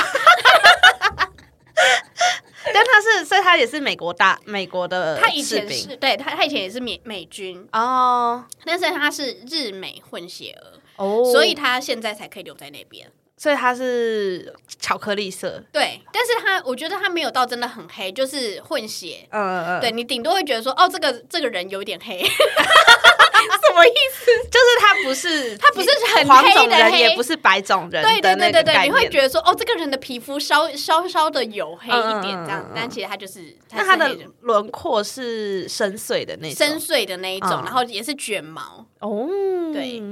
[2.72, 5.76] 但他是，所以他也是美国大美国的他以前士兵。
[5.90, 8.44] 是对他，他以前也是美美军，哦。
[8.64, 13.10] 但是他是日美混血儿，哦，所以他现在才可以留在那边。
[13.40, 15.64] 所以它是巧克力色。
[15.72, 19.26] 对，但是他我觉得他没有到真的很黑，就是混血。
[19.30, 24.30] 嗯嗯，对你顶多会觉得说，哦，这个这个人有点黑， 什么意思？
[24.50, 29.08] 就是他不是他不是很黄种人，也不是白种人对对对对对，你会。
[29.08, 38.86] 觉得说，哦，这个人的皮肤稍稍稍的黝黑一点这样，嗯但其实他就是那他的轮廓是深邃的那种深邃的那一种，嗯然后也是卷毛。
[39.00, 39.26] 哦，
[39.72, 40.02] 对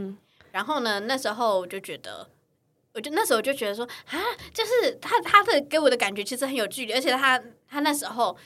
[0.51, 2.27] 然后呢，那时候我就觉得，
[2.95, 4.19] 我就那时候就觉得说，啊，
[4.53, 8.37] 就是他他的给我的感觉其实很有距离，而且他他那时候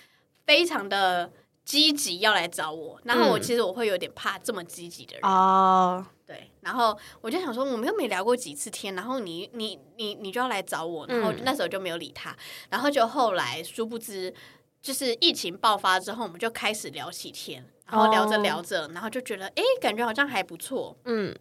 [0.44, 1.32] 非常的
[1.64, 3.42] 积极要来找我，然后我嗯。
[3.42, 11.40] 其实我会有点怕这么积极的人，哦，对，然后我就想说，我们又没聊过几次天，然后你你你你就要来找我，然后嗯。
[11.44, 12.36] 那时候就没有理他，
[12.68, 14.34] 然后就后来殊不知，
[14.82, 18.42] 就是疫情爆发之后，我们就开始聊起天，然后聊着哦。
[18.42, 21.34] 聊着，然后就觉得，哎，感觉好像还不错，嗯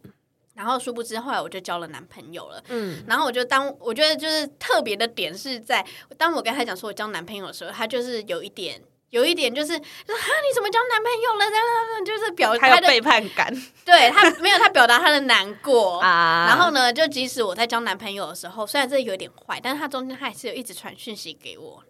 [0.54, 2.62] 然后殊不知后来我就交了男朋友了。
[2.68, 5.84] 嗯，然后我就当我觉得就是特别的点是在，
[6.16, 8.82] 当我跟他讲说我交男朋友的时候，他就是有一点。
[9.12, 11.44] 有一点就是说啊，你怎么交男朋友了？
[11.50, 21.84] 这样这样就是表他的背叛感 对他没有他表达他的难过 啊然后呢，就即使我在交男朋友的时候，虽然这有点坏，但是他中间他还是有一直传讯息给我。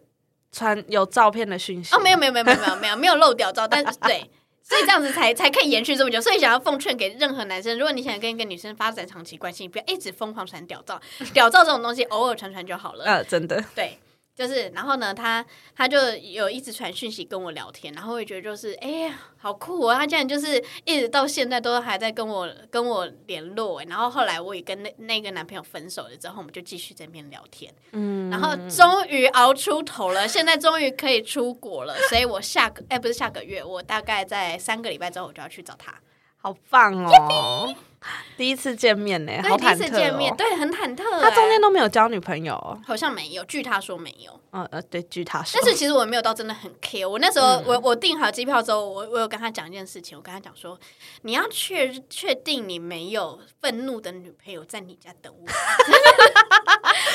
[0.51, 4.29] 传有照片的讯息哦，没有没有没有没有没有没有没有漏掉照，但是对，
[4.72, 6.18] 所以这样子才才可以延续这么久。
[6.18, 10.98] 所以想要奉劝给任何男生，如果你想跟一个女生发展长期关系，你不要一直疯狂传屌照，
[11.35, 13.04] 屌照这种东西偶尔传传就好了。
[13.04, 13.98] 呃，真的对。
[14.34, 15.44] 就是，然后呢，他
[15.76, 19.94] 他就有一直传讯息跟我聊天，然后我也觉得就是，哎呀，好酷哦！
[19.94, 35.94] 他竟然就是一直到现在都还在跟我跟我联络，哎然后后来我也跟那那个男朋友分手了之后，我们就继续在那边聊天，嗯，然后终于熬出头了，现在终于可以出国了，所以我下个哎不是下个月，我大概在三个礼拜之后我就要去找他，
[36.38, 37.74] 好棒哦！
[38.36, 40.34] 第一次见面呢，好对，第一次见面，哦。
[40.36, 44.38] 对，很忐忑哎，他中间都没有交女朋友哦，好像没有，据他说没有。
[44.50, 47.08] 呃呃，对，据他说，但是其实我没有到真的很 care。
[47.08, 50.78] 我那时候、我我订好机票之后，我我有跟他讲一件事情，我跟他讲说，
[51.22, 55.46] 你要确确定你没有愤怒的女朋友在你家等我。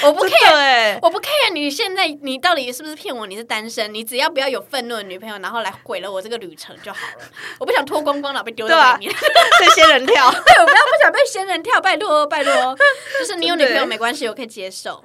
[0.04, 3.26] 我不真 care，我不 care 你现在你到底是不是骗我？
[3.28, 7.23] 你是单身，你只要不要有愤怒的女朋友，然后来毁了我这个旅程就好了。
[7.60, 9.12] 我不想脱光光了被丢在外面。
[9.60, 12.54] 这些人跳，对，我不要不想被仙人跳，拜托拜托。
[13.20, 15.04] 就是你有女朋友没关系，我可以接受。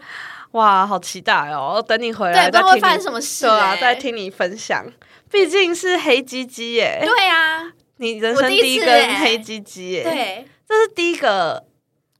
[0.53, 1.83] 哇，好期待哦！
[1.87, 4.85] 等你回来对，不知道会发生什么事、对啊，欸再听你分享。
[5.31, 11.65] 毕竟是黑鸡鸡耶，对啊，你人生第一次耶根黑鸡鸡耶，，对，这是第一个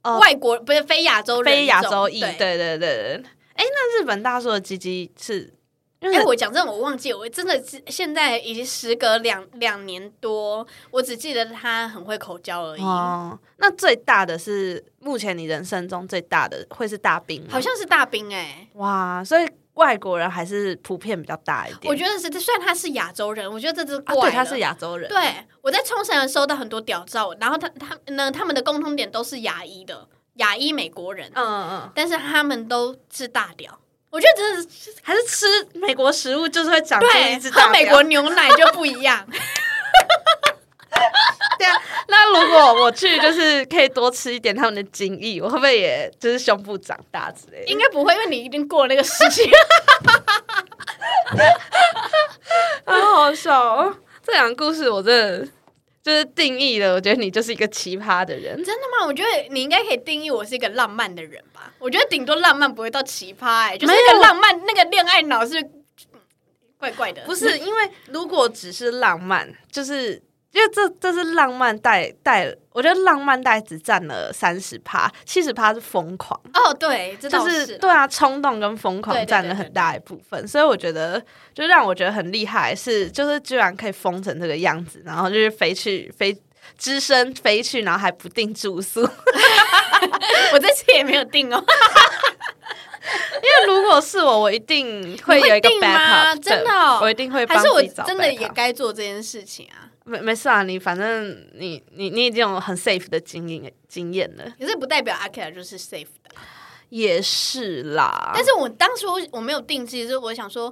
[0.01, 3.23] 哦外国不是非亚洲人，非亚洲裔，对对对对对。
[3.53, 5.53] 哎，那日本大叔的鸡鸡是，
[6.03, 17.47] 因哎、为我讲真的，我忘记，我真的是现在已经时隔两两年多，我只记得他很会口交而已，哦，那最大的是目前你人生中最大的会是大兵吗？
[17.51, 21.91] 好像是大兵哎、哇，所以外国人还是普遍比较大一点。
[21.91, 24.59] 我觉得是，虽然他是亚洲人，我觉得这是啊，怪、对，他是。
[24.59, 33.79] 亚洲人，对，我在冲绳收到很多屌照，然后他他呢，他们的共通点都是牙医的牙医美国人，嗯嗯嗯，但是他们都是大屌。
[34.13, 39.25] 我觉得真的是还是吃美国食物就是会长出一对，只大屌喝美国牛奶就不一样。
[41.57, 47.71] 对啊，那如果我去，就是可以多吃一点他们的精液，我会不会也就是胸部长大之类的？
[47.71, 49.49] 应该不会，因为你已经过了那个时期。
[52.85, 53.97] 好好笑哦！
[54.21, 55.47] 这两个故事我真的
[56.03, 58.61] 就是定义了，我觉得你就是一个奇葩的人。
[58.61, 59.07] 真的吗？
[59.07, 61.73] 我觉得你应该可以定义我是一个浪漫的人吧。
[61.79, 65.55] 我觉得顶多浪漫不会到奇葩、哎，就是那个浪漫，那个恋爱脑是
[66.77, 67.23] 怪怪的。
[67.25, 70.21] 不是因为如果只是浪漫，就是
[70.53, 76.39] 因为这这是浪漫带带，我觉得浪漫带只占了三十趴，七十趴是疯狂。
[76.53, 81.19] 哦，对，这就是对啊，冲动跟疯狂占了很大一部分，所以我觉得
[81.55, 86.37] 就让我觉得很厉害是，就是居然可以疯成这个样子，然后就是飞去飞
[86.77, 89.01] 只身飞去，然后还不定住宿。
[90.53, 91.63] 我这次也没有定哦。
[93.43, 99.89] 因为如果是我，我一定会有一个 backup，真的哦我一定会还是我真的也该做这件事情啊？
[100.05, 106.35] 没没事啊，你反正你你你已经有很 safe 的经验经验了，可是不代表阿 K 就是 safe 的。
[106.89, 108.31] 也是啦。
[108.35, 110.71] 但是我当初我没有定，其实我想说，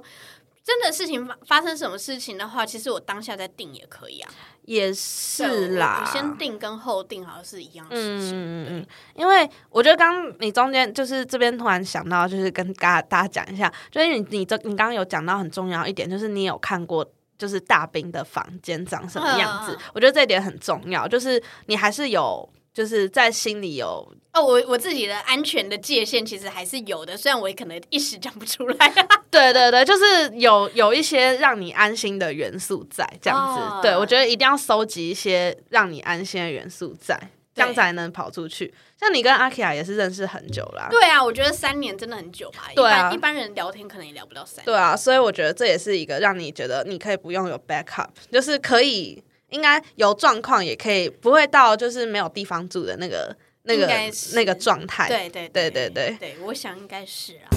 [0.62, 4.30] 真的事情发发生什么事情的话，其实我当下再定也可以啊。
[4.64, 8.30] 也是啦，我先定跟后定好像是一样的事情。
[8.30, 17.04] 嗯嗯嗯，因为我觉得刚刚你中间就是这边突然想到，就是跟大家大家讲一下，就是你你这你刚刚有讲到很重要一点，就是你有看过。
[17.42, 19.76] 就是大兵的房间长什么样子？
[19.92, 28.88] 我觉得这一点很重要，就是你还是有，就是在心里有哦，我我自己的安全的界限其实还是有的，虽然我也可能一时讲不出来。
[29.28, 30.04] 对对对，就是
[30.36, 33.60] 有有一些让你安心的元素在，这样子。
[33.60, 37.18] 哦对我觉得一定要收集一些让你安心的元素在，
[37.54, 38.72] 这样才能跑出去。
[38.98, 42.70] 像你跟阿 Kia 也是认识很久啦，对啊，我觉得三年真的很久吧。
[42.74, 44.66] 对啊一般一般人聊天可能也聊不到三年。
[44.66, 53.86] 对啊，所以我觉得这也是一个让你觉得你可以不用有 backup，就是可以应该有状况也可以不会到就是没有地方住的那个那个
[54.34, 55.08] 那个状态。
[55.08, 57.50] 对对对对对对对，我想应该是啊。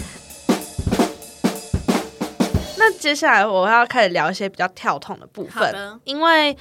[2.77, 6.55] 那接下来我要开始聊一些比较跳痛的部分，因为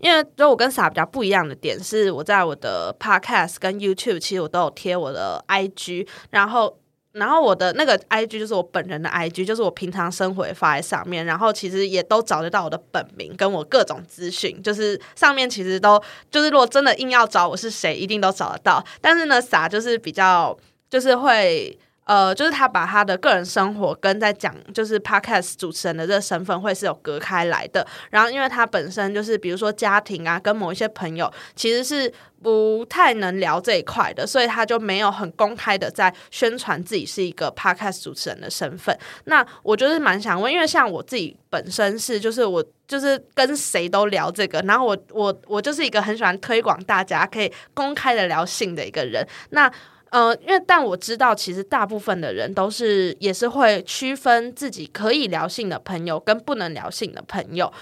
[0.00, 6.78] 因为就我跟傻比较不一样的点是，我在我的 podcast 跟 YouTube 其实我都有贴我的 IG，然后。
[7.12, 18.84] 然后我的那个 IG 就是我本人的 IG，就是我平常生活发在上面，然后其实也都找得到我的本名跟我各种资讯，就是上面其实都就是如果真的硬要找我是谁，一定都找得到。
[19.00, 20.56] 但是呢，傻就是比较
[20.88, 21.76] 就是会
[22.08, 27.86] 呃，就是他把他的个人生活跟在讲就是 podcast 主持人的这个身份会是有隔开来的。
[28.10, 32.10] 然后，因为他本身就是比如说家庭啊，跟某一些朋友其实是
[32.42, 38.98] 不太能聊这一块的，所以他就没有很公开的在宣传自己是一个 podcast 主持人的身份。
[39.24, 49.26] 那我就是蛮想问，因为像我自己本身是，就是我就是跟谁都聊这个，然后我我我就是一个很喜欢推广大家可以公开的聊性的一个人。
[49.50, 49.70] 那
[50.10, 57.72] 呃，因为但我知道，其实大部分的人都是也是会区分自己可以聊性的朋友跟不能聊性的朋友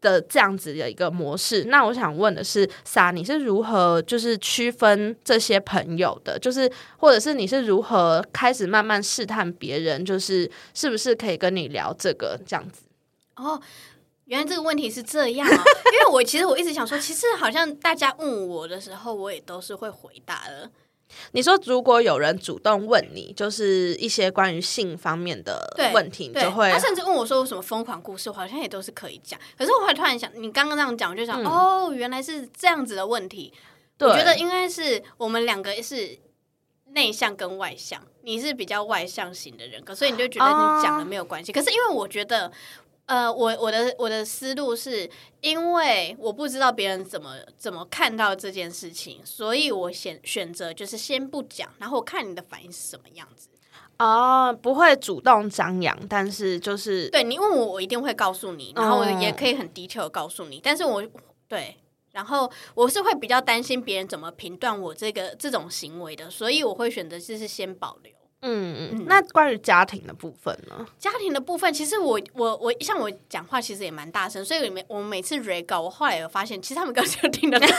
[0.00, 1.64] 的这样子的一个模式。
[1.64, 6.38] 那我想问的是，莎，你是如何就是区分这些朋友的？
[6.38, 12.82] 就是或者是你是如何开始慢慢试探别人，就是是不是可以跟你聊这个这样子？
[13.36, 13.60] 哦，
[14.24, 15.46] 原来这个问题是这样！
[15.46, 20.70] 因为我其实我一直想说，其实好像大家问我的时候，我也都是会回答的。
[21.32, 29.38] 你说，如果有人主动问你，就是一些关于性方面的问题，你，就会他甚至问我说有什么疯狂故事，我好像也都是可以讲。
[29.56, 33.52] 可是我会突然想，你刚刚这样讲，我就想，嗯哦，原来是这样子的问题。
[33.98, 36.18] 我觉得应该是我们两个是
[36.92, 41.50] 内向跟外向，你是比较外向型的人格，所以你就觉得你讲了没有关系。
[41.50, 42.52] 可是因为我觉得，
[43.06, 45.08] 呃，我我的我的思路是
[45.40, 53.48] 因为我不知道别人怎么怎么看到这件事情，所以我选选择就是先不讲，然后我看你的反应是什么样子。
[53.98, 60.60] 哦，不会主动张扬，但是就是对你问我，我一定会告诉你，然后也可以很低 e 的告诉你。
[60.62, 61.02] 但是我
[61.48, 61.76] 对，
[62.10, 68.12] 然后我是会比较担心别人怎么评断我这个这种行为的，所以我会选择就是先保留。
[68.42, 69.04] 嗯嗯。
[69.06, 70.86] 那关于家庭的部分呢？
[70.98, 77.66] 家庭的部分，其实我我我像我讲话其实也蛮大声，所以每我每次 re 稿，我后来有发现，其实他们根本就听得到。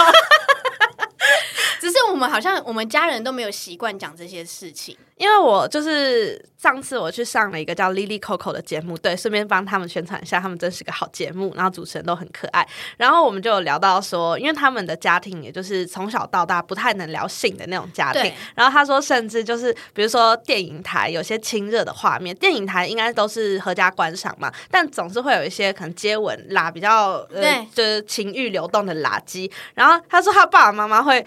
[1.88, 12.68] 只是我们好像我们家人都没有习惯讲这些事情，因为我就是上次我去上了一个叫 Lily Coco 的节目，对，顺便帮他们宣传一下，他们真是个好节目，然后主持人都很可爱。
[12.98, 18.34] 然后我们就有聊到说，因为他们的家庭也就是从小到大不太能聊性的那种家庭。
[18.54, 29.50] 然后他说，甚至就是比如说电影台有些亲热的画面，电影台应该都是合家观赏嘛，但总是会有一些可能接吻啦，比较呃就是情欲流动的垃圾。
[29.74, 31.26] 然后他说，他爸爸妈妈会。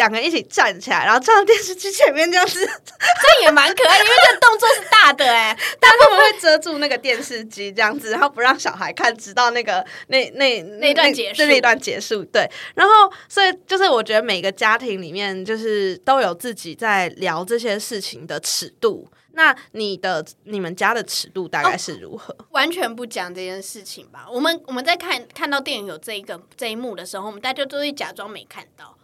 [0.00, 12.50] 两个人一起站起来，然后站到电视机前面，这样子，这也蛮可爱，因为这动作是大的哎，但 他们会遮住那个电视机，这样子，然后不让小孩看，直到那个那那那段结束，那段结束，对。
[12.74, 19.06] 然后，所以就是我觉得每个家庭里面，就是都有自己在聊这些事情的尺度。
[19.32, 22.34] 那你的你们家的尺度大概是如何？
[22.50, 24.26] 完全不讲这件事情吧。
[24.30, 28.96] 我们我们在看看到电影有这一个这一幕的时候，我们大家都会假装没看到。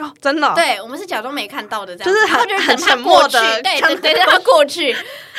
[0.00, 4.94] 哦，真的，对我们是假装没看到的，这样，就是很很沉默的，对对对，让他过去。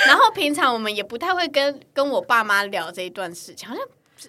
[0.06, 3.84] 然后平常我们也不太会跟跟我爸妈聊这一段事情，好像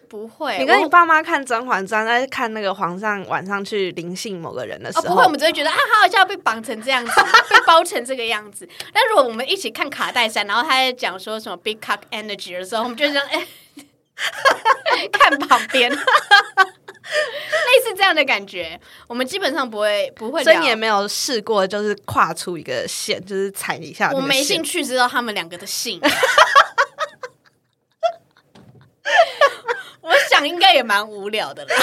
[0.08, 0.58] 不会。
[0.58, 7.12] 你跟你爸妈看《甄嬛传》，在看那个皇上晚上去临幸某个人的时候，不会，我们只会觉得啊，他好像被绑成这样子，
[7.48, 8.68] 被包成这个样子。
[8.92, 13.46] 但如果我们一起看卡戴珊，然后他在讲说什么 Big Cock Energy 的时候，我们就这样 哎，
[15.12, 15.96] 看旁边。
[17.66, 24.10] 类似这样的感觉，我们基本上不会不会，所以你也没有试过，就是跨出一个线，就是踩一下。
[24.12, 26.00] 我没兴趣知道他们两个的姓。
[30.00, 31.70] 我想应该也蛮无聊的了。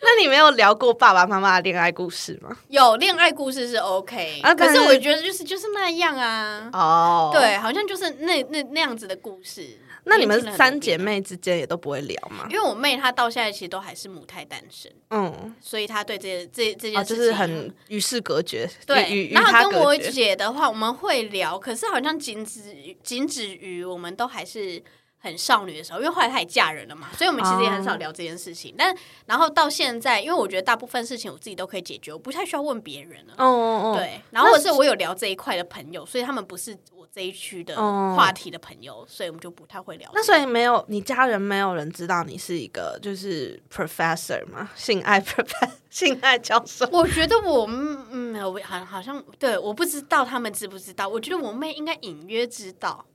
[0.00, 2.56] 那你没有聊过爸爸妈妈的恋爱故事吗？
[2.68, 6.70] 有恋爱故事是 OK，可是我觉得就是就是那样啊。
[6.72, 9.78] 哦，对，好像就是那那那样子的故事。
[10.06, 12.46] 那你们三姐妹之间也都不会聊吗？
[12.48, 18.68] 因为我妹她到现在其实都还是母胎单身，嗯，所以她对这这这件事就是很与世隔绝。
[18.86, 24.82] 对，然后跟我姐的话，我们会聊，可是好像仅止仅止于我们都还是。
[25.18, 28.72] 很少女的时候，因为后来她也嫁人了嘛，所以我们其实也很少聊这件事情。
[28.78, 28.94] 但
[29.24, 33.34] 然后到现在，因为我觉得大部分事情我自己都可以解决，我不太需要问别人了。
[33.38, 34.20] 哦哦哦，对。
[34.30, 37.74] 然后或是我有聊这一块的朋友，所以他们不是我这一区的
[38.14, 40.10] 话题的朋友，所以我们就不太会聊。
[40.12, 44.68] 那所以没有你家人没有人知道你是一个就是 professor 吗？
[44.76, 46.86] 性爱 professor 性爱教授？
[46.92, 51.08] 我觉得我嗯，我好好像对，我不知道他们知不知道。
[51.08, 53.06] 我觉得我妹应该隐约知道。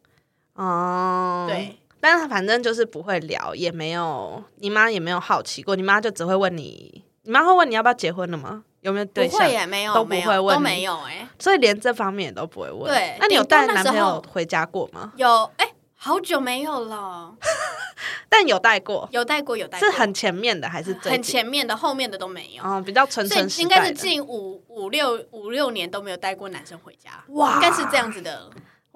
[0.56, 1.78] 哦，对。
[2.00, 8.64] 但是反正就是不会聊，也没有你妈也没有好奇过，你妈就只会问你，你妈会问你要不要结婚了吗？
[8.82, 9.50] 有没有对象？
[9.50, 12.92] 也没有，都不会问，都没有哎，所以连这方面也都不会问。
[12.92, 15.12] 对，那你有带男朋友回家过吗？
[15.16, 17.36] 有，哎，好久没有了，
[18.28, 21.78] 但有带过，有带过，有带过，是很前面的还是很前面的？
[21.78, 28.50] 后面的都没有，哦，比较纯纯应该是近五五六五六年都没有带过男生回家，哇，应该是这样子的。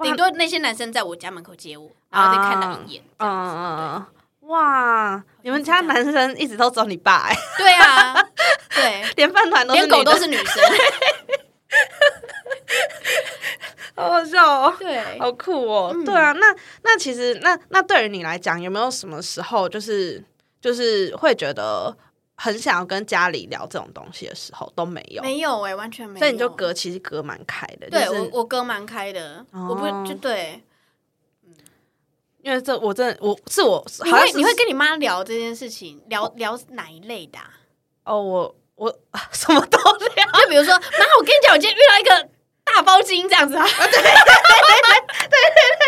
[0.03, 3.03] 顶多那些男生在我家门口接我，然后再看到一眼。
[3.17, 4.05] 嗯嗯嗯，
[4.47, 5.23] 哇！
[5.41, 7.35] 你们家男生一直都走你爸哎？
[7.57, 8.13] 对啊，
[8.73, 10.63] 对， 连饭团都连狗都是女生，
[13.95, 14.75] 好好笑哦！
[14.79, 15.95] 对，好酷哦！
[16.05, 20.23] 对啊，那那其实那那对于你来讲，有没有什么时候就是
[20.61, 21.95] 就是会觉得？
[22.37, 26.19] 很想要跟家里聊这种东西的时候都没有，没有哎，完全没有。
[26.19, 30.61] 所以你就隔其实隔蛮开的，对我我隔蛮开的，我不就对，
[32.45, 37.39] 因为这我真的我是我，你会你会跟你妈聊这件事情，聊聊哪一类的？
[38.03, 38.95] 哦，我我
[39.33, 40.79] 什么都聊，就比如说，妈，
[41.17, 42.29] 我跟你讲，我今天遇到一个
[42.63, 44.13] 大包金这样子啊，对对对对对
[45.27, 45.85] 对。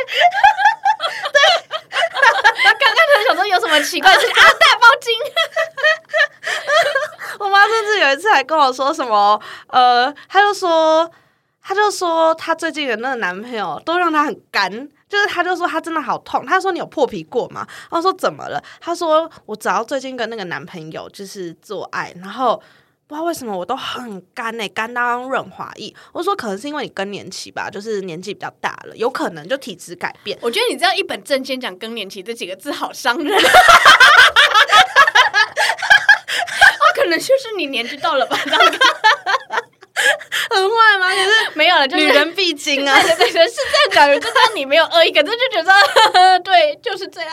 [2.63, 4.49] 刚刚才想说有什么奇怪的事情啊？
[4.59, 5.13] 大包金！
[7.37, 11.07] 我妈甚至有一次还跟我说什么，呃，她就说，
[11.61, 16.45] 她就说她最近的那个男朋友都让她很干，就是他就说他真的好痛。
[16.45, 17.67] 他说你有破皮过吗？
[17.89, 18.63] 他说怎么了？
[18.79, 22.61] 他说我只要最近跟那个男朋友就是做爱，然后。
[23.09, 25.95] 不知道为什么我都很干呢，干到润滑液。
[26.11, 30.37] 我说可能是因为你更年期吧，就是年纪比较大了，有可能就体质改变。
[30.41, 33.33] 我觉得你这样一本正经讲更年期这几个字好伤人。
[33.39, 33.41] 哦
[36.95, 38.37] 可能就是你年纪到了吧？
[40.49, 41.09] 我 很坏吗？
[41.09, 42.95] 可是没有了，就是女人必经啊。
[43.01, 47.29] 对对对，是这样讲，就知道你没有恶意，可是就觉得 对，就是这样。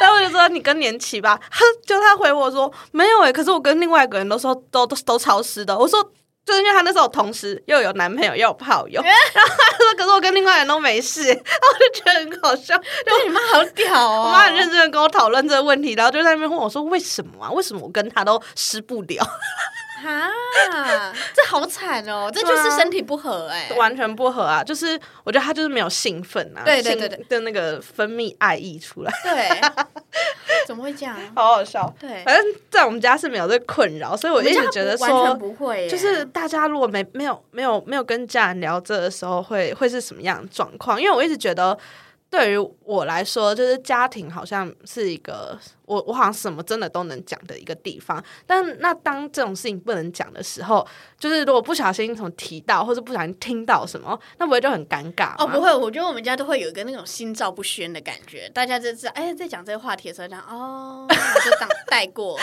[0.00, 5.76] 然后我就说你更年期吧，他，就他回我说没有哎、可是我跟另外一个人都说都都都潮湿的。
[5.78, 6.02] 我说
[6.44, 12.76] 就是因为他那时候同时又有男朋友又有炮友，然后他说可是我跟另外人都没事，然后我就觉得很好笑。
[12.78, 14.24] 对，你妈好屌哦！
[14.26, 17.50] 我妈很认真的跟我讨论这个问题，然后就在那边问我说为什么啊？
[17.52, 19.24] 为什么我跟他都湿不了？
[20.08, 24.62] 啊， 这好惨哦，这就是身体不合哎、完全不合啊！
[24.64, 29.60] 就是我觉得他就是没有兴奋啊，兴对对对对的那个分泌爱意出来，对，
[30.66, 31.16] 怎么会这样？
[31.34, 31.92] 好好笑。
[31.98, 41.00] 对，反正在我们家是没有这个困扰，所以我一直觉得完全说，不会耶，就是大家如果没没有没有没有跟家人聊这的时候会，会是什么样的状况？
[41.00, 41.76] 因为我一直觉得，
[42.32, 48.24] 对于我来说，就是家庭好像是一个我我好像什么真的都能讲的一个地方。
[48.46, 55.36] 但那当这种事情不能讲的时候，就是如果不小心什么提到，或者不小心听到什么，那不会就很尴尬吗？
[55.40, 61.14] 哦，不会，我觉得我们家都会有一个那种心照不宣的感觉，大家就知道，哎，在讲这个话题的时候讲，哦，我
[61.44, 62.40] 就当 带过，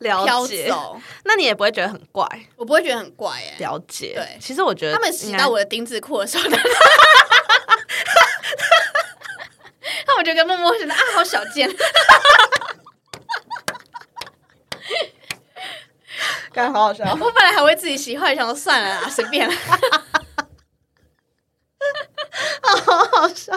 [0.00, 0.68] 了解，
[1.24, 2.26] 那你也不会觉得很怪。
[2.56, 3.54] 我不会觉得很怪哎。
[3.60, 6.42] 了解，对其实我觉得他们洗到我的丁字裤的时候，
[10.06, 11.68] 那我就跟默默觉得啊，好小见。
[16.52, 17.04] 刚好好笑。
[17.20, 19.54] 我本来还会自己洗，后来想说算了啦，随便啦。
[22.62, 23.52] 好好笑，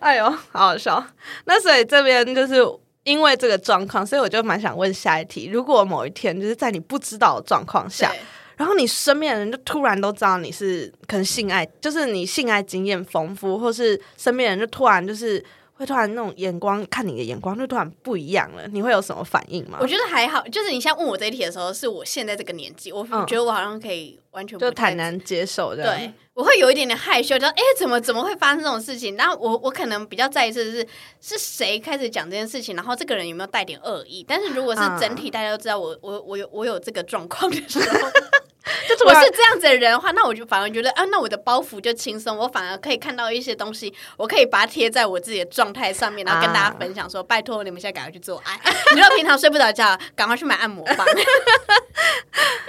[0.00, 1.04] 哎呦，好好笑。
[1.44, 2.56] 那所以这边就是
[3.04, 8.18] 因为这个状况，所以我就蛮想问下一题：如果某一天就是在你不知道的状况下，对
[8.62, 19.86] 然后你身边的人就突然都知道你是可能性爱，就是你性爱经验丰富，或是身边人就突然就是会突然那种眼光看你的眼光就突然不一样了，你会有什么反应吗我？
[19.86, 29.16] 觉得还好，就是你现在问我这一题的时候，是我现在这个年纪，我嗯觉得我好像可以完全不就太坦然接受的，对，我会有一点点害羞，就哎，怎么怎么会发生这种事情？
[29.16, 30.86] 然后我我可能比较在意的是
[31.20, 34.24] 是谁开始讲这件事情，然后这个人有没有带点恶意。
[34.26, 37.84] 但是如果是嗯整体大家都知道我我我有我有这个状况的时候，
[38.88, 48.58] 就我是这样子的人的话，那我就反而觉得啊，那我的包袱就轻松，我反而可以看到一些东西，我可以把它贴在我自己的状态上面，然后跟大家分享说，拜托你们现在赶快去做爱。
[48.94, 51.06] 你如果平常睡不着觉，赶快去买按摩棒。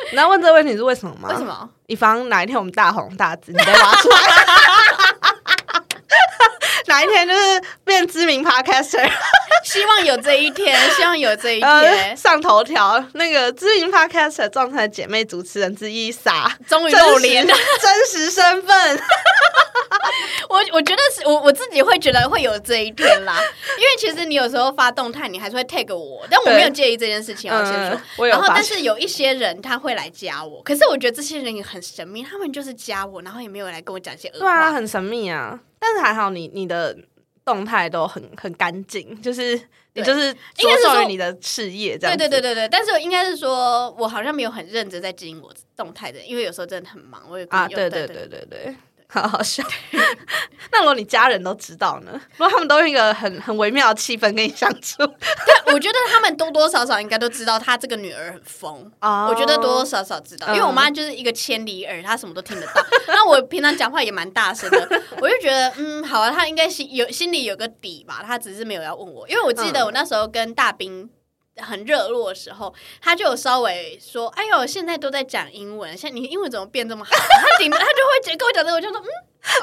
[0.05, 1.29] 你知道问这个问题是为什么吗？
[1.33, 1.43] 为什？
[1.43, 1.52] 么？
[1.87, 4.17] 以防哪一天我们大红大紫，你被挖出来。
[6.87, 9.09] 哪一天就是变知名 podcaster，
[9.63, 17.53] 希望有这一天，希望有这一呃，天，上头条那个知名 podcaster 状态姐妹主持人之一傻，终于露脸了。
[17.81, 19.01] 真实身份。
[20.49, 23.39] 我我觉得是我我自己会觉得会有这一天啦，
[23.77, 36.95] 因为其实你有时候发动态，你还是会 tag 我，但我没有介意这件事情，我先说嗯。，然后，但是有一些人他会来加我，可是我觉得这些人也很神秘，他们就是加我，然后也没有来跟我讲一些恶对啊，很神秘啊，但是还好你你的
[37.45, 39.59] 动态都很很干净，就是
[39.93, 42.17] 你就是着重于你的事业这样子。
[42.17, 48.75] 对对对对对，但是应该是说，我好像没有很认真在经营我动态的，因为有时候真的很忙，我也啊，有对对对对对，
[49.13, 49.63] 好好笑。
[50.71, 52.19] 那如果你家人都知道呢？
[52.37, 58.91] 如果他们都用一个很很微妙的气氛跟你相处对，我觉得他们多多少少应该都知道他这个女儿很疯。
[58.99, 62.73] 啊我觉得多多少少知道，因为我妈就是一个千里耳，她什么都听得到。
[63.07, 69.27] 那我平常讲话也蛮大声的，我就觉得嗯，好啊，她应该心有心里有个底吧，她只是没有要问我。
[69.29, 71.09] 因为我记得我那时候跟大兵
[71.57, 79.09] 很热络的时候，他就有稍微说：“哎呦，现在都在讲英文，现在你英文怎么变这么好？” 他顶他就会跟我讲这个，我就说：“嗯，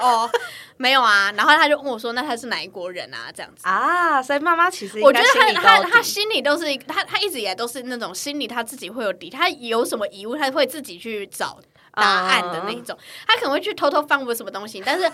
[0.00, 0.30] 哦，
[0.76, 3.66] 没有啊。”然后他就问我说：“那他是哪一国人啊？”这样子。
[3.66, 11.58] 啊，所以妈妈其实我觉得他他他心里都是他他一直以来都是那种心里他自己会有底，他有什么疑问他会自己去找
[11.92, 15.10] 答案的那一种，他可能会去偷偷翻我什么东西，但是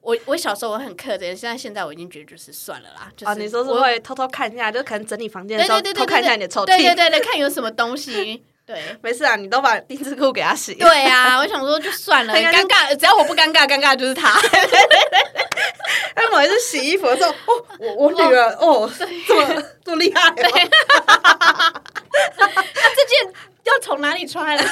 [0.00, 6.66] 我我小时候我很克制，现在现在我已经觉得就是算了啦，就是啊，你说是我会偷偷看一下，就可能整理房间的时候对对对对偷看一下你的抽屉。
[6.66, 8.42] 对对对对，看有什么东西。
[8.70, 10.74] 对没事啊，你都把丁字裤给他洗。
[10.74, 14.30] 对呀、我想说就算了， 尴尬，只要我不尴尬，尴尬就是他。
[16.14, 18.88] 哎，某一次洗衣服的时候，哦，我我女儿哦，
[19.26, 20.34] 这么这么厉害哦，
[22.38, 23.34] 这件
[23.64, 24.64] 要从哪里穿来？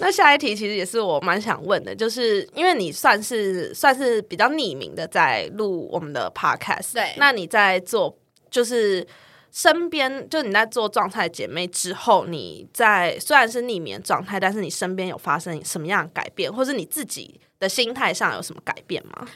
[0.00, 8.16] 那下一题其实也是我蛮想问的，就是因为你算是算是比较匿名的在录我们的 podcast，对那你在做
[8.50, 9.06] 就是
[9.50, 19.26] 身边，就你在做状态姐妹之后，你在虽然是匿名的状态，但是你身边有发生什么样的改变，或是你自己的心态上有什么改变吗？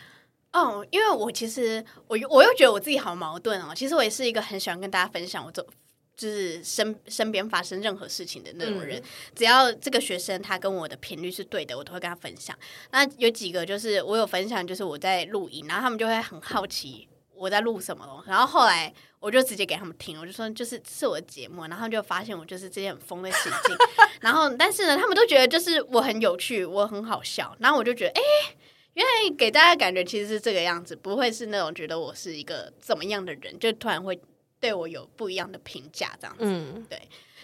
[0.52, 3.72] 哦，因为我其实我又我又觉得我自己好矛盾哦。
[3.74, 5.66] 其实我也是一个很喜欢跟大家分享我做
[6.16, 9.02] 就是身身边发生任何事情的那种人。
[9.34, 12.56] 只要这个学生他跟我的频率是对的，我都会跟他分享。
[12.90, 18.24] 那有几个就是我有分享，就是我在录音，然后他们就会很好奇我在录什么。
[18.26, 23.76] 然后后来我就直接给他们听，我就说就是是我的节目，然后就发现我就是这些很疯的行径。
[24.20, 27.56] 然后但是呢，他们都觉得就是我很有趣，我很好笑。
[27.60, 28.22] 然后我就觉得哎。
[28.94, 34.14] 因为给大家感觉其实是这个样子，不会是那种觉得我是一个怎么样的人，就突然会
[34.62, 36.44] 对我有不一样的评价这样子。
[36.44, 36.98] 嗯，对，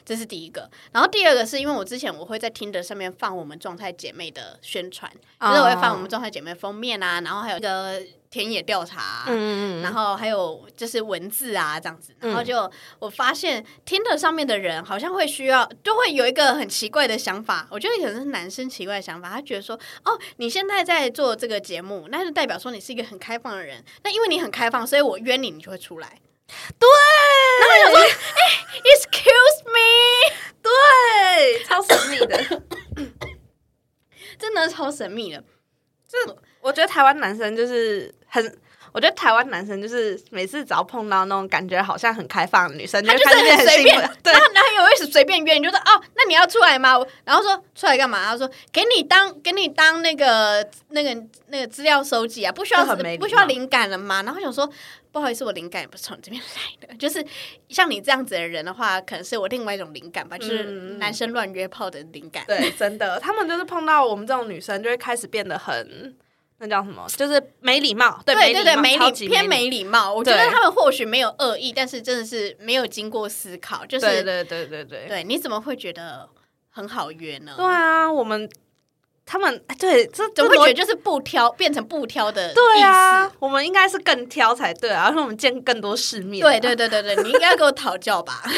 [0.04, 0.70] 这是第一个。
[0.92, 8.00] 然后第二个是因为我之前我会在听的上面放我们状态姐妹的宣传，就是我会放我们状态姐妹封面啊，然后还有一个。
[8.30, 26.18] 田野调查，嗯嗯然后还有就是文字啊这样子，然后就我发现听的上面的人好像会需要，就会有一个很奇怪的想法，我觉得可能是男生奇怪的想法，他觉得说，哦，你现在在做这个节目，那就代表说你是一个很开放的人，那因为你很开放，所以我约你，你就会出来。
[26.78, 26.88] 对，
[27.60, 28.40] 然后我想说，哎
[28.84, 29.78] ，excuse me，
[30.62, 32.62] 对，超神秘的，
[34.38, 35.44] 真的超神秘的，
[36.08, 36.16] 这
[36.60, 38.58] 我觉得台湾男生就是很，
[38.92, 46.98] 我觉得台湾男生就是每次只要碰到那种感觉好像很开放的女生，他就是很随便，对，然后男友会是随便约，你就说哦，那你要出来吗？
[47.24, 48.24] 然后说出来干嘛？
[48.24, 51.14] 他说给你当给你当那个那个
[51.48, 52.84] 那个资料收集啊，不需要
[53.18, 54.22] 不需要灵感了吗？
[54.22, 54.68] 然后想说。
[55.10, 56.94] 不好意思，我灵感也不是从这边来的。
[56.96, 57.24] 就是
[57.68, 60.64] 像你这样子的人的话，可能是我另外一种灵感吧，就是
[60.98, 62.44] 男生乱约炮的灵感。
[62.46, 66.16] 对， 真的，他们就是碰到我们这种女生，就会开始变得很
[66.58, 67.06] 那叫什么？
[67.16, 68.20] 就是没礼貌。
[68.26, 70.12] 对对对，没礼偏没礼貌。
[70.12, 73.86] 我觉得他们或许没有恶意，但是真的是没有经过思考。
[73.86, 76.28] 就是对对对对对，对，你怎么会觉得
[76.70, 77.54] 很好约呢？
[77.56, 78.48] 对啊，我们。
[79.30, 82.50] 他们对这怎么会觉得就是不挑变成不挑的？
[82.54, 86.42] 对啊，我们应该是更挑才对啊，而且我们见更多世面。
[86.42, 88.42] 对对对对对，你应该给我讨教吧。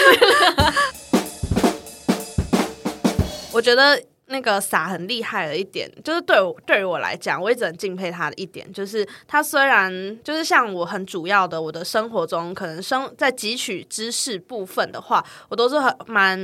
[3.52, 4.00] 我觉得。
[4.30, 16.38] 那个傻很厉害的一点，就是对我对于我来讲，我一直很敬佩他的一点，就是他虽然就是像我很主要的，我的生活中可能生在汲取知识部分的话，我都是很蛮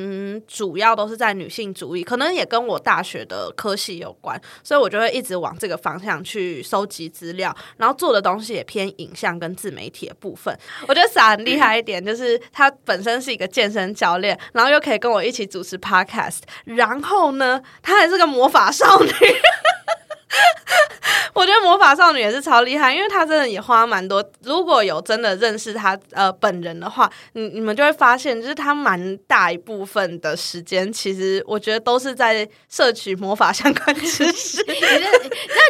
[0.49, 10.53] 主要都是在女性主义，可能也跟我大学的科系有关，所以我就会一直往这个方向去收集资料，然后做的东西也偏影像跟自媒体的部分。
[10.89, 17.63] 我觉得傻很厉害一点，就是他本身是一个健身教练，然后又可以跟我一起主持 podcast，然后呢。
[17.83, 19.11] 她还是个魔法少女，
[21.35, 24.25] 我觉得魔法少女也是超厉害，因为她真的也花蛮多。
[24.43, 34.65] 如果有真的认识她呃本人的话，你你们就会发现，就是她蛮大一部分的时间，其实我觉得都是在摄取魔法相关知识。
[34.67, 35.11] 你这样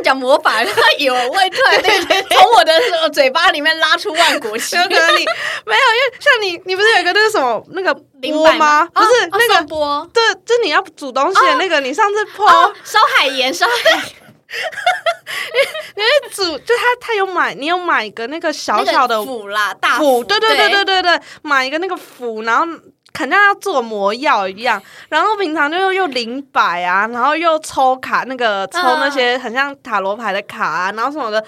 [0.04, 1.82] 讲魔法，他以为我会突然
[2.30, 4.76] 从我的嘴巴里面拉出万国旗？
[4.76, 5.24] 可能你
[5.66, 7.94] 没有，因为像你，你不是有一个那个什么那个。
[8.22, 8.88] 波吗？
[8.94, 11.78] 不是那个波，对，就你要煮东西的那个。
[11.80, 12.48] 你上次泼
[12.82, 14.02] 烧海盐，烧海，
[15.96, 22.66] 因为煮就他他有买，你有买一个那个小小的斧啦，大斧，对对对对对对，买一个那个斧，然后。
[23.12, 31.42] 肯定要做魔药一样，然后平常就又零摆啊，然后又抽卡，那个抽那些很像塔罗牌的卡啊，然后什么的。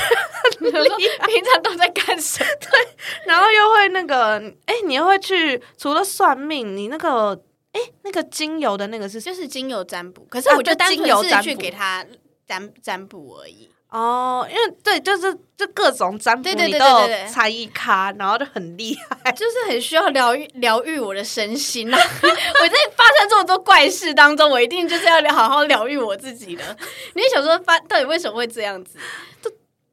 [0.60, 0.82] 你说
[1.26, 2.48] 平常都在干什么？
[2.58, 7.38] 对，然后又会那个，哎，你又会去除了算命，你那个，
[7.72, 12.02] 哎，那个精油的那个是就是精油占卜，可是我就单纯是去给他
[12.52, 13.70] 占占卜而已。
[13.88, 21.96] 哦，因为对，就是就各种占卜你都有参与咖，然后就很厉害， 就是很需要疗愈疗愈我的身心呐。
[22.00, 26.76] 我在发生这么多怪事当中，我一定就是要好好疗愈我自己的。
[27.14, 28.98] 你想说发到底为什么会这样子？
[29.42, 29.50] 就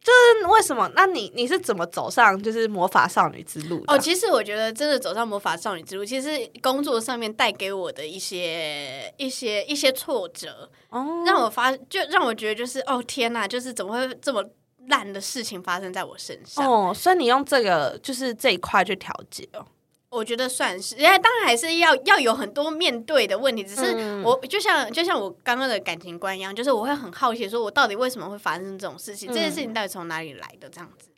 [0.09, 0.89] 是为什么？
[0.95, 3.83] 那你你是怎么走上就是魔法少女之路？
[3.87, 6.29] 哦，其实我觉得真的走上魔法少女之路，其实
[6.61, 14.43] 工作上面带给我的一些一些一些挫折，哦，让我发就让我觉得就是哦天哪，就是怎么会这么
[14.87, 16.65] 烂的事情发生在我身上？
[16.65, 19.65] 哦，所以你用这个就是这一块去调节哦。
[20.09, 23.63] 我觉得算是，人家当然还是要要有很多面对的问题。
[23.63, 29.27] 只是我就像就像我刚刚的感情观一样，就是我会很好奇，说我到底为什么会发生这种事情？
[29.29, 30.67] 这件事情到底从哪里来的？
[30.69, 31.09] 这样子，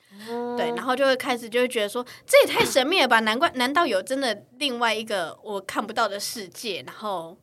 [0.57, 3.19] 对，然后就会开始就会觉得说，这也太神秘了吧？
[3.21, 6.83] 难怪，难道有真的另外一个我看不到的世界？
[6.85, 7.37] 然后。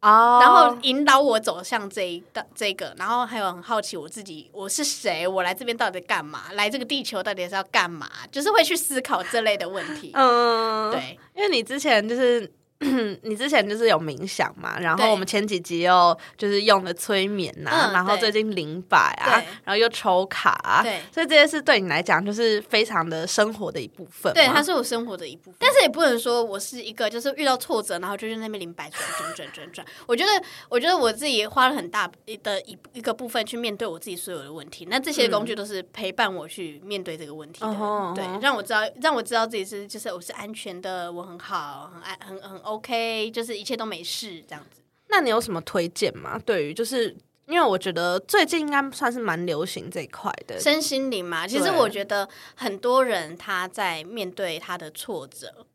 [0.00, 6.44] 哦，然后引导我走向这一的这个，然后还有很好奇我自己我是谁，我来这边到底干嘛？
[6.52, 8.08] 来这个地球到底是要干嘛？
[8.32, 10.10] 就是会去思考这类的问题。
[10.14, 12.50] 嗯，对，因为你之前就是
[13.22, 24.32] 你之前就是有冥想嘛，然后我们前几集又就是用了催眠呐、嗯然后最近灵摆啊，然后又抽卡、啊，对所以这些是对你来讲就是非常的生活的一部分。
[24.32, 29.86] 对，它是我生活的一部分，但是也不能说我是一个就是遇到挫折，然后就去那边灵摆转转转转转。
[30.06, 30.30] 我觉得，
[30.68, 32.10] 我觉得我自己花了很大
[32.42, 34.86] 的一一个部分去面对我自己所有的问题。
[34.88, 44.80] 那这些工具都是陪伴我去面对这个问题的，嗯对让我知道，让我知道自己是就是我是安全的，我很好，很安，很很 OK，就是一切都没事这样子。
[45.08, 46.38] 那你有什么推荐吗？
[46.38, 47.16] 对于就是
[47.46, 55.66] 因为我觉得最近应该算是蛮流行这一块的，身心灵嘛，其实我觉得很多人他在面对他的挫折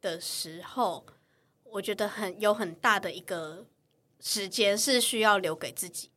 [0.00, 1.06] 的时候，
[1.62, 3.64] 我觉得很有很大的一个
[4.18, 6.10] 时间是需要留给自己。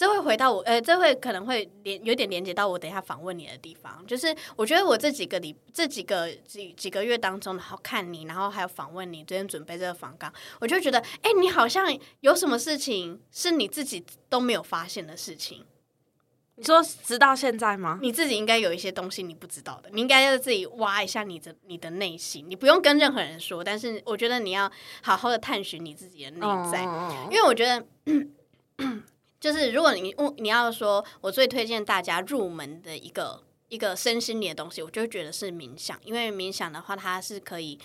[0.00, 15.66] 这会回到我，呃，这会可能会连有点连接到我等一下访问你的地方，就是我觉得我这几个礼这几个几几个月当中，然后看你，然后还有访问你，昨天准备这个访纲，我就觉得，哎、你好像有什么事情是你自己都没有发现的事情。
[16.54, 17.98] 你说直到现在吗？
[18.00, 24.72] 你自己应该有一些东西你不知道的，你应该要自己挖一下你的你的内心，你不用跟任何人说，但是我觉得你要
[25.02, 26.40] 好好的探寻你自己的内
[26.72, 27.84] 在，哦因为我觉得。
[29.40, 37.78] 就是如果你你要说，我最推荐大家入门的一个一个身心灵的东西，我就觉得是冥想，因为冥想的话，它是可以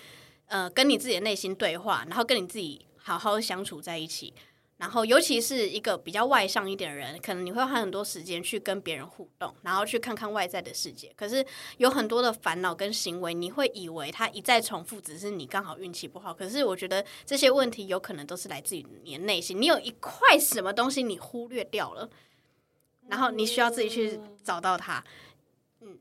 [0.48, 4.34] 呃跟你自己的内心对话，然后跟你自己好好相处在一起。
[4.78, 11.14] 然后，尤其是一个比较外向一点的人，可能你会花很多时间去跟别人互动，然后去看看外在的世界。
[11.16, 11.46] 可是
[11.78, 16.34] 有很多的烦恼跟行为，你会以为他一再重复，只是你刚好运气不好。
[16.34, 22.10] 可是我觉得这些问题有可能都是来自于你的内心，你有一块什么东西你忽略掉了，
[23.08, 25.02] 然后你需要自己去找到它。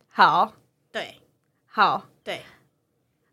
[0.08, 0.52] 好
[0.90, 1.14] 对
[1.66, 2.42] 好，对，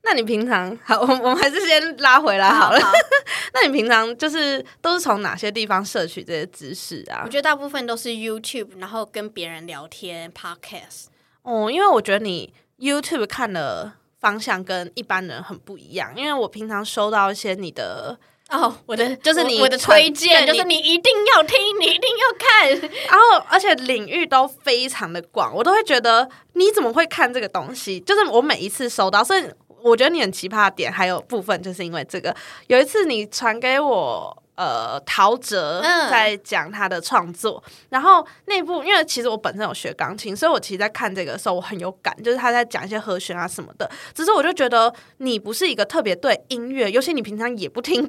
[0.04, 2.80] 那你平常好，我我们还是先拉回来好了。
[3.54, 7.30] 那你平常就是都是从哪些地方摄取这些知识啊我？
[7.30, 11.06] 觉得大部分都是 YouTube，然后跟别人聊天，Podcast。
[11.44, 18.18] 哦，因为我觉得你 YouTube 看的方向跟一般人很不一样，因为我平常收到一些你的，
[18.50, 22.70] 哦，我的就是你我我的推荐，就是你一定要听，你一定要看。
[23.10, 28.00] 然后而且领域都非常的广，我都会觉得你怎么会看这个东西？
[28.00, 29.44] 就是我每一次收到，所以
[29.84, 32.36] 我觉得你很奇葩的点，还有部分就是因为这个。
[32.68, 34.38] 有一次你传给我。
[34.56, 43.90] 呃，陶喆嗯在讲他的创作，然后那部因为其实我本身有学钢琴，所以我其实，在看这个的时候我很有感，就是他在讲一些和弦啊什么的。
[44.14, 48.08] 只是我就觉得你不是一个特别对音乐，尤其你平常也不听，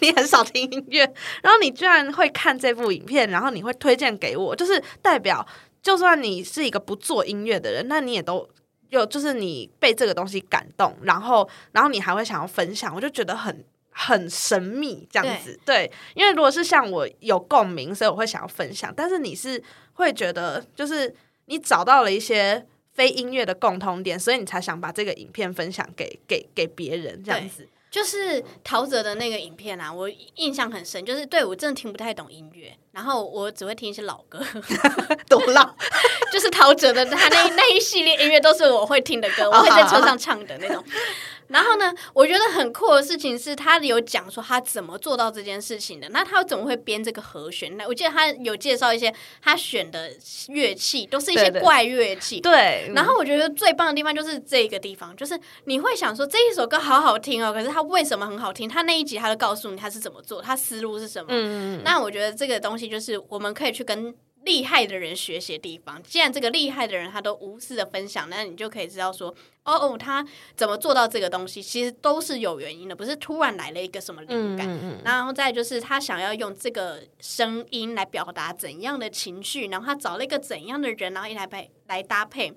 [0.00, 1.10] 你很少听音乐，
[1.42, 5.46] 然后你居然会看这部影片，然后你会推荐给我，就是代表，
[5.80, 8.46] 就算你是一个不做音乐的人，那你也都
[8.94, 13.64] 有，就是你被这个东西感动，然后，然后你还会想要分享，我就觉得很。
[13.96, 18.92] 很神秘这样子，对，因为如果是像我有共鸣，所以我会想要分享。
[18.92, 21.14] 但是你是会觉得，就是
[21.44, 27.68] 你找到了一些非音乐的共通点，所以你才想把这个影片分享给给给别人这样子。
[27.94, 31.06] 就是陶喆的那个影片啊，我印象很深。
[31.06, 34.44] 就是对我真的听不太懂音乐，然后我只会听一些老歌，
[35.30, 35.72] 多老，
[36.32, 40.82] 就是陶喆的他那那一系列音乐都是我会听的歌，我会在车上唱的那种。
[41.48, 46.08] 然后呢，我觉得很酷的事情是他有讲说他怎么做到这件事情的。
[46.10, 47.84] 那他怎么会编这个和弦呢？
[47.86, 50.10] 我记得他有介绍一些他选的
[50.48, 58.68] 乐器都是一些怪乐器，对，然后我觉得最棒的地方就是这个地方，就是你会想说这一首歌好好听哦，可是他为什么很好听？
[58.68, 61.26] 他那一集他就告诉你他是怎么做，他思路是什么。
[61.30, 64.14] 嗯，那我觉得这个东西就是我们可以去跟
[64.44, 66.02] 厉害的人学习的地方。
[66.02, 69.28] 既然这个厉害的人他都无私的分享，那你就可以知道说，
[69.64, 74.68] 哦哦，他怎么做到这个东西，其实都是有原因的，不是突然来了一个什么灵感。
[74.68, 82.52] 嗯嗯然后再就是他想要用这个声音来表达怎样的情绪，然后他找了一个怎样的人，然后一来配来搭配，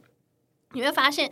[0.74, 1.32] 你会发现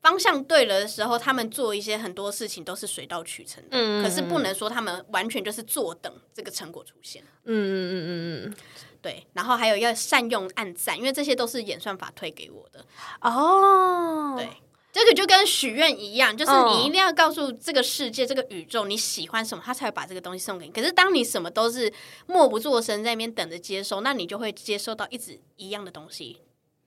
[0.00, 3.70] 方向对了的时候，他们做一些很多事情都是水到渠成的。
[3.72, 7.22] 嗯可是不能说他们完全就是坐等这个成果出现。
[7.44, 8.10] 嗯嗯嗯嗯
[8.46, 8.54] 嗯，
[9.00, 12.84] 对，然后还有要善用暗赞，因为这些都是演算法推给我的。
[13.20, 14.48] 哦，对，
[14.92, 20.72] 这个就跟许愿一样，就是嗯你一定要告诉这个世界、这个宇宙你喜欢什么，他才会把这个东西送给你。
[20.72, 21.92] 可是当你什么都是
[22.26, 26.40] 默不作声在那边等着接收，那你就会接收到一直一样的东西，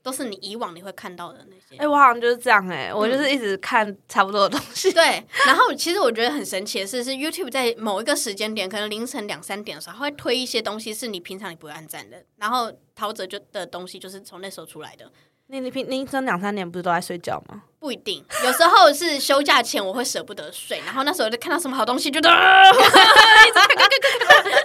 [0.04, 1.82] 都是你以往你会看到的那些。
[1.82, 4.92] 哎、我好像就是这样哎、我就是一直看差不多的东西。
[4.92, 15.12] 对，然后其实我觉得很神奇的是，是 YouTube 在某一个时间点，可能凌晨两三点的时候，它会推一些东西是你平常你不会按赞的，然后陶喆就的东西就是从那时候出来的。
[15.48, 17.64] 你你平凌晨两三点不是都在睡觉吗？
[17.78, 22.80] 不一定，有时候是休假前我会舍不得睡，然后那时候就看到什么好东西，就啊， 一直
[23.54, 24.62] 看看看看看，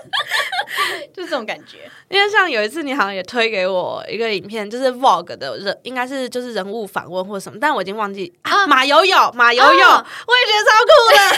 [1.14, 1.78] 就是这种感觉。
[2.08, 8.66] 因为像有一次你好像也推给我一个影片，就是 Vogue 的人，应该是就是人物访问或什么，但我已经忘记啊。
[8.66, 11.18] 马友友，马友友，我也觉得超酷的。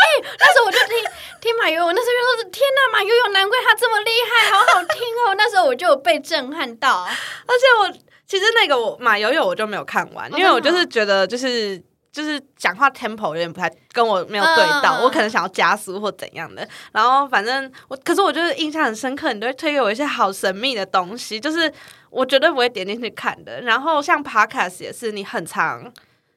[0.00, 0.96] 哎，那时候我就听
[1.40, 5.34] 听马友友，那时候就说天哪，马友友难怪他这么厉害，好好听哦。
[5.36, 7.02] 那时候我就有被震撼到，
[7.46, 8.10] 而且我。
[8.30, 11.76] 其实那个我马友友我就没有看完，因为我就是觉得就是
[12.12, 16.66] 就是讲话 tempo 有点不太跟我没有对到，我可能想要加速或怎样的。
[16.92, 21.72] 然后反正我，可是我就是印象很深刻，你都会推给我一些好神秘的东西，就是
[22.10, 23.60] 我绝对不会点进去看的。
[23.60, 25.92] 然后像 podcast 也是，你很长。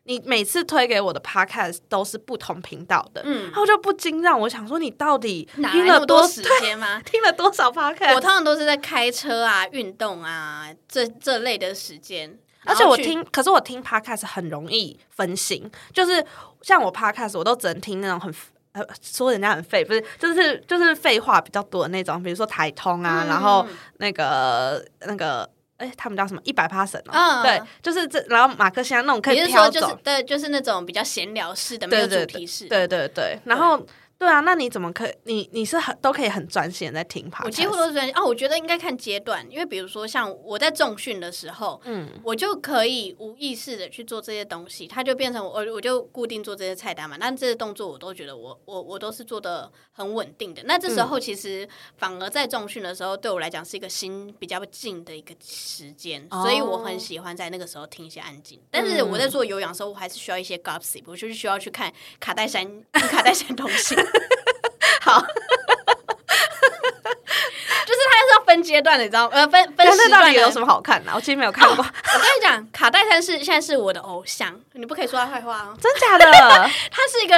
[0.05, 7.01] 你每次推给我的 podcast 都是不同频道的，嗯，然后就不禁让我想说，你到底听了多时间吗？
[7.05, 8.13] 听了多少 podcast？
[8.13, 16.25] 我通常都是在开车啊、运动啊这这类的时间，而且我听，可是我听 podcast 很容易分心，就是
[16.61, 18.33] 像我 podcast 我都只能听那种很
[18.73, 23.65] 呃说人家很废，不是，就是就是废话比较多的那种，比如说台通啊，然后
[23.97, 25.49] 那个那个。
[25.77, 26.39] 哎，他们叫什么？
[26.45, 33.83] 一百 passion 哦，对，就是这，然后马克先那种可以挑走，对，就是那种比较闲聊式的，没有主题式，对对对，然后。
[34.23, 35.13] 对啊，那你怎么可以？
[35.25, 37.43] 你你是很都可以很专心在听趴？
[37.43, 38.23] 我几乎都是专心啊。
[38.23, 47.17] 我觉得应该看阶段，因为比如说像我在重训的时候，嗯，我就可以无意识的去做这些东西，它就变成我我就固定做这些菜单嘛。
[47.19, 50.63] 那这些动作我都觉得我我我都是做的很稳定的。
[50.63, 51.67] 那这时候其实
[51.97, 58.57] 反而在重训的时候，对我来讲是一个心比较静的一个时间，所以我很喜欢在那个时候听一些安静。
[58.71, 63.93] 但是我在做有氧的时候，我还是需要一些 gossip，我就是需要去看卡戴珊卡戴珊东西。
[65.01, 65.27] 好， 就
[67.93, 69.31] 是他是要分阶段的，你知道吗？
[69.33, 71.11] 呃，分分时段有什么好看的？
[71.13, 71.77] 我其实没有看过。
[71.77, 75.77] 我跟你讲，卡戴珊是现在是我的偶像，你不可以说他坏话哦。
[75.81, 76.25] 真假的？
[76.89, 77.35] 他是一个，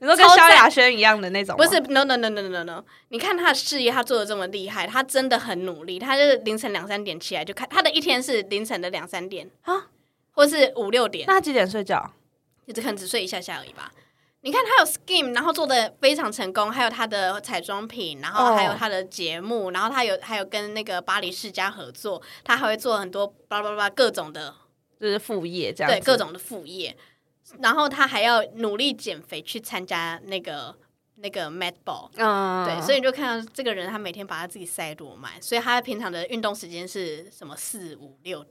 [0.00, 1.56] 你说跟萧亚轩一样的那种？
[1.56, 2.84] 不是，no no no no no no。
[3.08, 5.98] 你看他的事业，他做的这么厉害，他真的很努力。
[5.98, 9.86] 他就是凌晨两三点起来就看，他的一天是凌晨的两三点啊，
[10.32, 11.24] 或是五六点。
[11.28, 12.12] 那他几点睡觉？
[12.66, 13.92] 你只可能只睡一下下而已吧。
[14.44, 24.54] 你看他有 scheme，然后做的非常成功，还有他的彩妆品，然后还有他的节目，然后他有还有跟那个巴黎世家合作，他还会做很多巴拉巴拉各种的，
[25.00, 26.94] 就是副业这样，对各种的副业，
[27.60, 30.76] 然后他还要努力减肥去参加那个
[31.14, 38.44] 那个 Mad Ball，嗯，对，所以你就看到这个人，他每天把他自己塞多满，所以他平常的运动时间是什么四五六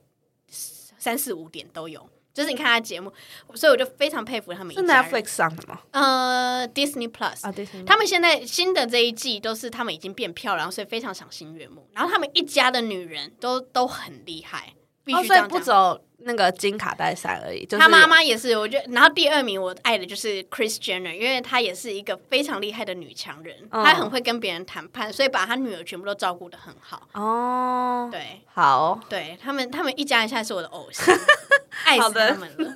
[0.48, 2.10] 三四五点都有。
[2.34, 3.12] 就是你看他节目，
[3.54, 4.74] 所以我就非常佩服他们。
[4.74, 5.78] 是 Netflix 上的吗？
[5.92, 7.86] 呃，Disney Plus 啊，Disney。
[7.86, 11.88] 他们现在新的这一季都是他们已经变漂亮，所以非常赏心悦目。
[11.94, 14.74] 然后他们一家的女人都都很厉害，
[15.04, 17.66] 必须这样不走那个金卡戴珊而已。
[17.66, 18.92] 他妈妈也是，我觉得。
[18.92, 27.06] 然后第二名我爱的就是 Chris Jenner，因为她也是一个非常厉害的女强人，她很会跟别人谈判，所以把她女儿全部都照顾的很好。
[27.12, 31.14] 哦，对，好，对他们，他们一家人现在是我的偶像。
[31.84, 32.72] 爱死他们了。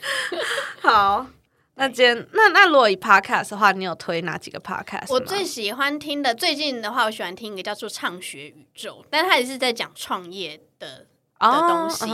[0.80, 1.26] 好，
[1.74, 5.12] 那今天那那如果以 podcast 的话，你有推哪几个 podcast？
[5.12, 11.06] 我最喜欢听的，最近的话，我喜欢听一个叫做《畅学宇宙》，但他也是在讲创业的
[11.38, 12.06] 的东西，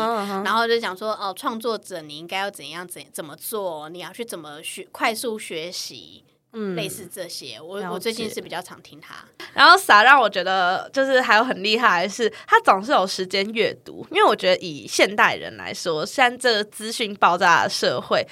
[0.45, 6.25] 然后就讲说哦，创作者你应该要怎样怎怎么做，你要去怎么学快速学习。
[6.57, 9.16] 嗯，类似这些，我我最近是比较常听他。
[9.55, 14.07] 然后撒让我觉得就是还有很厉害的是，他总是有时间阅读。
[14.12, 18.25] 因为我觉得以现代人来说，现在这个资讯爆炸的社会，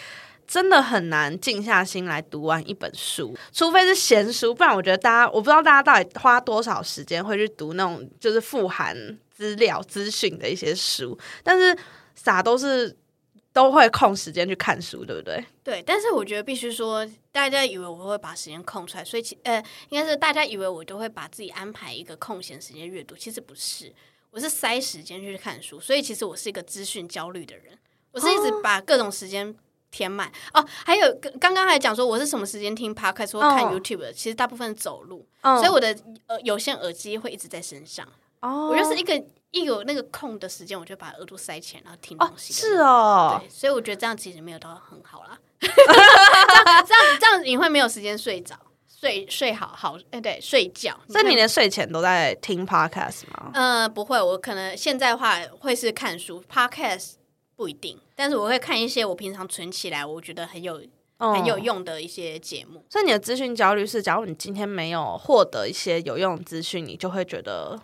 [0.47, 8.97] 真的很难静下心来读完一本书，除非是闲书，不然我觉得大家我不知道大家到底花多少时间会去读那种就是富含
[9.35, 11.19] 资料资讯的一些书。
[11.43, 11.77] 但是
[12.15, 12.97] 傻都是。
[13.55, 15.45] 都会空时间去看书，对不对？
[15.63, 23.93] 对，但是我觉得必须说，大家以为我会把时间空出来，所以其呃，应该是大家以为我都会把自己安排一个空闲时间阅读，其实不是，
[24.31, 27.79] 我是塞时间去看书，所以其实我是一个资讯焦虑的人，
[28.13, 29.55] 我是一直把各种时间
[29.91, 30.67] 填满哦。
[30.87, 35.95] 还有刚刚还讲说我是什么时间听 podcast 或看 YouTube 的，其实大部分走路，所以我的
[36.27, 38.09] 呃有线耳机会一直在身上。
[38.43, 39.25] 哦，我就是一个。
[39.55, 42.55] 一有那个空的时间，我就把耳朵塞起来，然后听东西。
[42.55, 45.39] 是哦，对，所以我觉得这样其实没有到很好啦。
[45.61, 48.57] 这样这样这样你会没有时间睡着，
[48.89, 50.99] 睡睡好好哎，对，睡觉。
[51.07, 53.51] 所以你连睡前都在听 podcast 吗？
[53.53, 57.17] 呃，不会，我可能现在的话会是看书，podcast
[57.55, 60.81] 不一定，但是我会看一些我平常存起来，我觉得很有
[61.19, 62.83] 很有用的一些节目。
[62.89, 67.79] 所以你的资讯焦虑是，假如你今天没有获得一些有用的资讯，你就会觉得。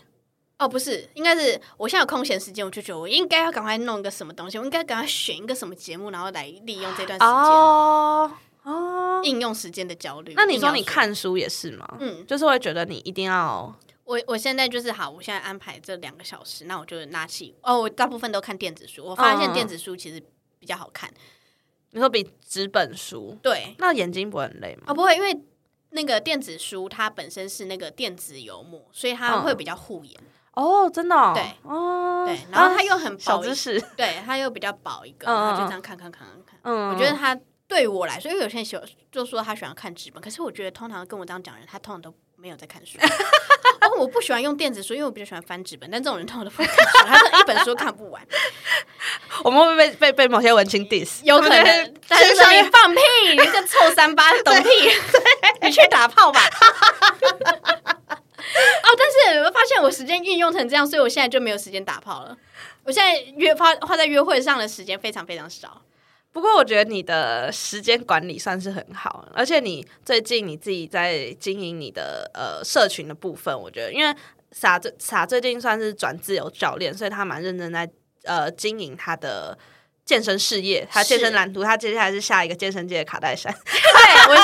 [0.58, 7.28] 哦，不是，应该是我现在有空闲时间，我就觉得我应该要赶快弄一个什么东西，我应该赶快选一个什么节目，然后来利用这段时间。
[7.28, 8.30] 哦
[8.64, 10.34] 哦，应用时间的焦虑。
[10.34, 11.96] 那你说你看书也是吗？
[12.00, 20.20] 嗯，就是会觉得你一定要我我现在就是好，我现在安排这两个小时，那我就拿起哦，我大部分都看电子书，我发现嗯电子书其实
[20.58, 21.08] 比较好看。
[21.92, 24.82] 你说比纸本书，对，那眼睛不会很累吗？
[24.88, 25.40] 哦，不会，因为
[25.90, 30.20] 那个电子书它本身是那个电子油膜，所以它嗯会比较护眼。
[30.58, 36.58] 哦，真的、哦，对哦，对，然后它又很小知识， 对，它又比较薄一个，然后就嗯这样看看看看看。
[36.64, 37.38] 嗯，我觉得它
[37.68, 42.98] 对我来说，因为有些人喜欢就说他喜欢看纸本，可是我觉得通常跟我这样讲人，他通常都没有在看书。
[43.80, 48.20] 哦，我不喜欢用电子书，因为我比较喜欢翻纸本，但这种人通常都不会看书，他是一本书看不完。
[49.44, 53.00] 我们会被被被某些文青 diss，有可能，但是说你放屁，
[53.30, 54.68] 你个臭三八，懂屁，
[55.62, 56.40] 你去打炮吧。
[58.82, 62.36] 哦，但是我发现我时间运用成这样，所以我现在就没有时间打炮了。
[62.84, 65.82] 我现在约花花在约会上的时间非常非常少。
[66.30, 74.14] 不过我觉得你的时间管理算是很好，而且你最近你自己在经营你的呃社群的部分，我觉得因为
[74.52, 77.90] 傻最傻最近算是转自由教练，所以他蛮认真在
[78.24, 79.58] 呃经营他的
[80.04, 84.42] 健身事业，他健身蓝图，他接下来是下一个健身界的卡戴珊， 对，我是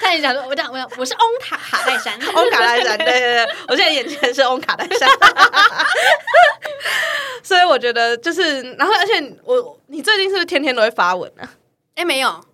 [0.00, 5.08] 差点讲，差点讲说，我讲我讲我是翁塔卡戴珊，翁卡戴珊，对对对，我现在眼前是翁卡戴珊，
[7.42, 11.48] 所以我觉得就是，然后而且我你最近是不是天天都会发文啊？
[11.96, 12.28] 哎，没有。
[12.28, 12.44] 啊，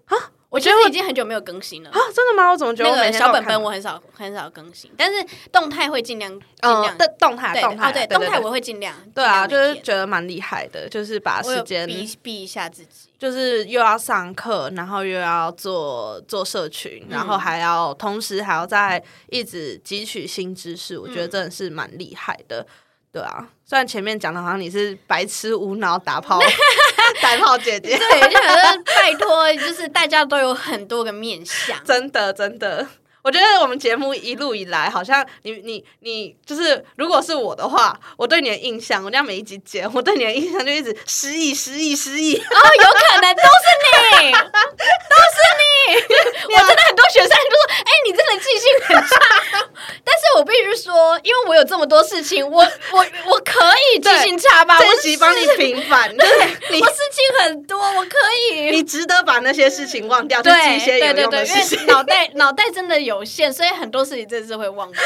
[0.51, 2.51] 我觉得我已经很久没有更新了啊。，真的吗？
[2.51, 6.99] 我怎么觉得那个小本本我很少很少更新，但是动态会尽量尽嗯量。
[6.99, 8.95] 的动态对动态动态我会尽量。
[9.15, 13.09] 对啊，就是觉得蛮厉害的，就是把时间逼逼一下自己。
[13.17, 22.67] 就是又要上课，然后又要做做社群，然后还要同时还要在一直汲取新知识，我觉得真的是蛮厉害的。
[23.13, 26.41] 对啊，虽然前面讲的好像你是白痴无脑打炮
[27.23, 31.79] 打炮姐姐，对，就觉得拜托，就是大家都有很多个面相。
[31.87, 32.85] 真的真的。
[33.23, 42.35] 我觉得我们节目一路以来，好像你你你就是，如果是我的话，我对你的印象，我这样每一集剪，我对你的印象就一直失忆、失忆、失忆。
[42.35, 45.70] 哦，有可能都是你，都是你。
[46.55, 49.67] 我真的很多学生都说：“哎、你真的记性很差。
[50.05, 52.63] ”但是我必须说，因为我有这么多事情，我
[52.93, 54.79] 我我可以记性差吧？
[54.79, 56.33] 这我帮你是平反，就是
[56.71, 58.17] 你我事情很多，我可
[58.53, 58.71] 以。
[58.71, 61.55] 你值得把那些事情忘掉，去对对对对，因。
[61.55, 64.99] 为脑袋脑袋真的有限，所以很多事情真的是会忘记。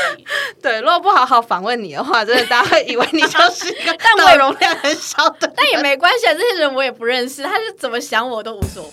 [0.62, 5.54] 对，如果不好好访问你的话，真的大家会以为你就是一个但我脑也容量很小的人。
[5.56, 8.90] 但也没关系啊，这些人我也不认识，他是怎么想我都无所谓。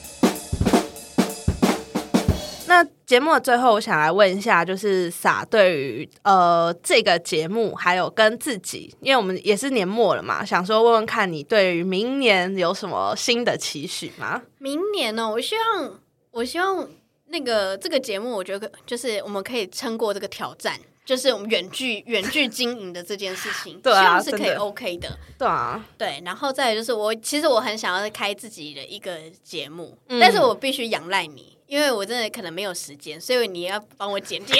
[2.72, 14.42] 那节目的最后，我想来问一下，就是撒对于呃这个节目，还有跟自己，因为我们也是年末了嘛，想说问问看你对于明年有什么新的期许吗？
[14.58, 16.00] 明年呢、我希望，
[16.32, 16.88] 我希望
[17.28, 25.10] 那个这个节目，我觉得就是我们可以撑过这个挑战，就是我们远距远距经营的这件事情， 对啊希望是可以 OK 的。
[25.38, 34.54] 对啊，对，然后再来就是我，其实我很想要开自己的一个节目，嗯但是我必须仰赖你，因为我真的可能没有时间，所以你要帮我剪接。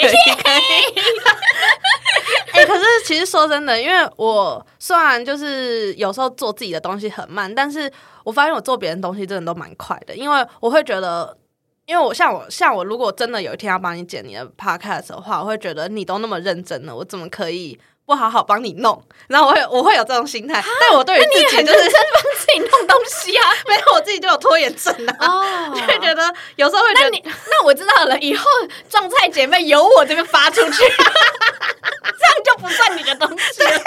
[2.52, 7.92] 哎、可是其实说真的，因为我虽然就是有时候做自己的东西很慢，但是
[8.24, 11.36] 我发现我做别人东西真的都蛮快的，因为我会觉得。
[11.84, 17.76] 因为我像我像我，如果真的有一天要帮你剪你的 podcast 的话，我会觉得你都那么认真了，我怎么可以
[18.12, 19.02] 不好好帮你弄？
[19.26, 23.50] 然后我会我会有这种心态，但我对于自己就是真帮自己弄东西啊！
[23.66, 28.44] 没有我自己就有拖延症啊，哦就会觉得有时候会觉得那你那我知道了，以后
[28.90, 33.80] 撞菜姐妹由我这边发出去， 这样就不算你的东西了。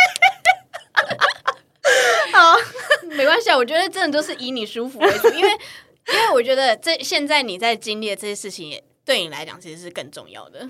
[2.34, 2.58] 好
[3.04, 5.52] 没关系啊，我觉得真的都是以你舒服为主，因为
[6.08, 10.68] 因为我觉得这现在你在经历的这些事情，也对你来讲其实是更重要的。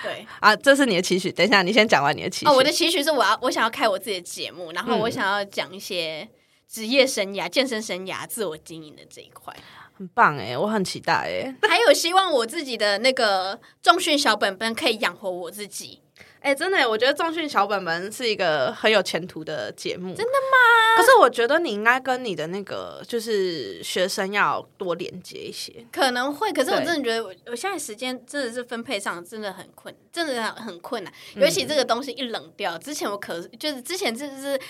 [0.00, 1.30] 对啊，这是你的期许。
[1.32, 2.46] 等一下，你先讲完你的期许。
[2.46, 6.28] 哦，我的期许是我要我想要开我自己的节目，然后我嗯想要讲一些
[6.68, 9.54] 职业生涯、健身生涯、自我经营的这一块。
[9.94, 11.54] 很棒哎，我很期待哎。
[11.68, 16.00] 还有希望我自己的那个重训小本本可以养活我自己。
[16.42, 20.08] 哎、真的，我觉得《重训小本本》是一个很有前途的节目。
[20.14, 20.96] 真的吗？
[20.96, 25.72] 可是我觉得你应该跟你的那个就是学生要多连接一些。
[25.92, 31.12] 可能会，可是我真的觉得我我现在时间真的是分配上真的很困，真的很困难。
[31.36, 34.60] 嗯尤其这个东西一冷掉，之前我可就是之前真的是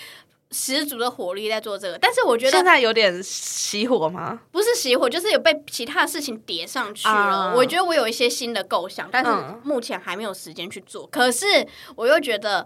[0.53, 4.39] 十足的火力在做这个，但是我觉得现在有点熄火吗？
[4.51, 7.13] 不是熄火，就是有被其他的事情叠上去了。
[7.13, 11.07] 啊我觉得我有一些新的构想，但是嗯目前还没有时间去做。
[11.07, 11.45] 可是
[11.95, 12.65] 我又觉得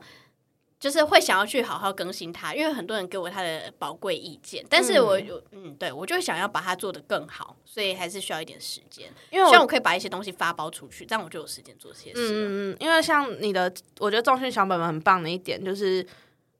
[0.79, 9.09] 就是会想要去好好更新它，因为很多人给我他的宝贵意见，但是我有嗯，对我就想要把它做得更好，所以还是需要一点时间。
[9.31, 12.27] 因为我希望我可以把一些东西发包出去，这样我就有时间做这些事了。
[12.29, 16.05] 嗯嗯嗯，因为像你的，我觉得重训小本本很棒的一点就是。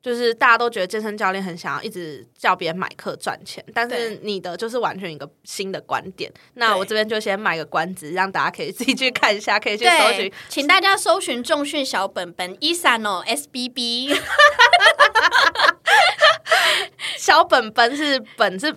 [0.02, 6.32] 就是大家都觉得健身教练很想要一直叫别人买课赚钱，但是你的就是完全一个新的观点。
[6.54, 14.18] 那我这边就先卖个关子，让大家可以自己去看一下，可以去搜寻对，请大家搜寻重训小本本 Isano SBB，
[17.18, 18.74] 小本本是本是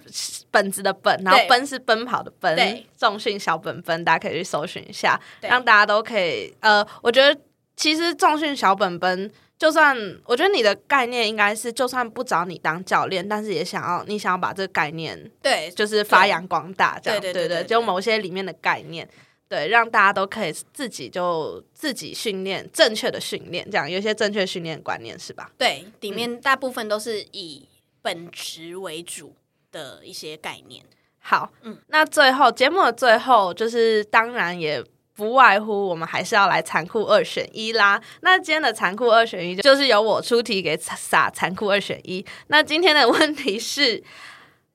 [0.50, 6.52] 本子的本，然后奔是奔跑的奔对，重训小本本，大家可以去搜寻一下，对让大家都可以。
[6.60, 7.38] 呃，我觉得
[7.76, 9.30] 其实重训小本本，
[9.60, 9.94] 就算
[10.24, 19.08] 我觉得你的概念应该是，就算不找你当教练，但是也想要你想要把这个概念对，就是发扬光大，这样对对对就某些里面的概念。
[19.50, 25.50] 对，让大家都可以自己就自己训练正确的训练，这样有一些正确训练观念是吧？
[25.58, 27.68] 对，里面大部分都是以
[28.00, 29.34] 本职为主
[29.72, 30.84] 的一些概念。
[31.18, 34.82] 好，嗯那最后节目的最后，就是当然也
[35.20, 38.00] 不外乎我们还是要来残酷二选一啦。
[38.22, 42.24] 那今天的残酷二选一就是由我出题给撒残酷二选一。
[42.46, 43.96] 那今天的问题是，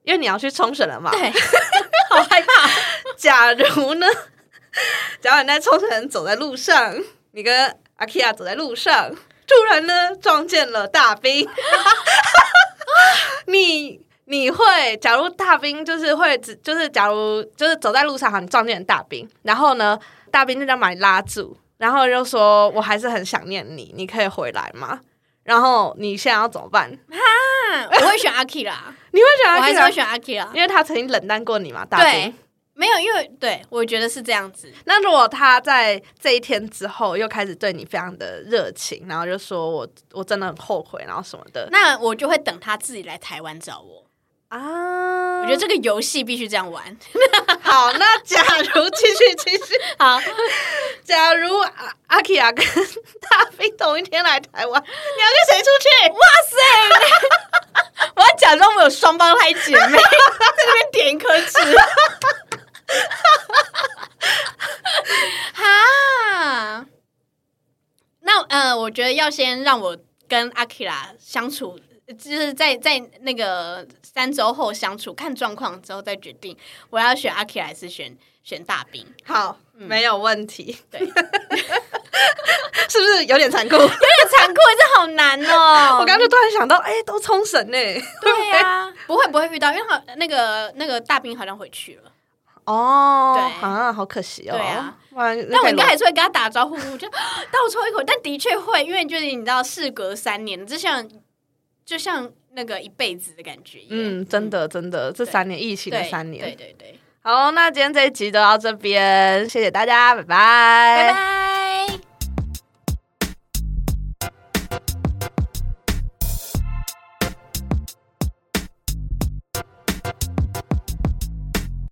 [0.03, 1.09] 因为你要去冲绳了嘛？
[1.09, 1.31] 对，
[2.11, 2.69] 好害怕。
[3.17, 4.05] 假如呢？
[5.19, 6.95] 假如你在冲绳走在路上，
[7.31, 9.09] 你跟阿 Kia 走在路上，
[9.47, 11.49] 突然呢撞见了大兵，
[13.47, 19.97] 你你会，假如大兵就是会只就是假如就是走在路上，哈，你撞见了大兵，然后呢，
[20.36, 24.99] 大兵就这样把你拉住，然后就说我还是很想念你，你可以回来吗？
[25.43, 26.91] 然后你现在要怎么办？
[26.91, 30.51] 啊我会选阿 K 啦， 你会选阿我还是会 Kia，选阿 K 啦。
[30.53, 32.36] 因为他曾经冷淡过你嘛，大对兵。，
[32.73, 34.69] 没有，因为对我觉得是这样子。
[34.83, 44.03] 那如果他在这一天之后又开始对你非常的热情，然后就说我我真的很后悔，然后什么的那我就会等他自己来台湾找我。
[44.49, 46.97] 啊，我觉得这个游戏必须这样玩。
[47.61, 47.91] 好。
[47.93, 48.41] 那假
[48.73, 50.21] 如继续继续， 好，
[51.03, 52.65] 假如阿阿 k 亚跟
[53.29, 55.87] 大飞同一天来台湾，你要跟谁出去？
[56.11, 56.19] 哇
[56.49, 56.55] 塞！
[58.15, 59.87] 我要假装我有双胞胎姐妹在
[60.57, 61.59] 那边点一颗痣。
[65.53, 66.85] 哈，
[68.21, 71.79] 那呃，我觉得要先让我跟阿 k 拉相处，
[72.14, 76.56] 就是在在那个三周后相处，看状况之后再决定
[76.89, 79.06] 我要选阿 k 还是选选大兵。
[79.26, 80.78] 好，没有问题。
[80.91, 80.99] 对，
[82.88, 83.76] 是不是有点残酷？
[83.82, 83.97] 有点
[84.32, 85.97] 残酷，这好难哦。
[85.99, 87.78] 我刚刚就突然想到，哎、都冲绳呢。
[88.22, 92.12] 对呀、不会不会遇到，因为好那个那个大兵好像回去了。
[92.66, 94.58] 哦，对啊，好可惜哦。
[94.58, 97.08] 对啊不然就但我应该还是会跟他打招呼，就
[97.49, 101.08] 倒抽一口，但的确会，因为就是你知道，事隔三年，就像
[101.86, 103.91] 就像那个一辈子的感觉一样。
[103.91, 111.55] 嗯，真的真的，这三年疫情的三年，对对对，好，那今天这一集就到这边，谢谢大家，拜拜，拜拜。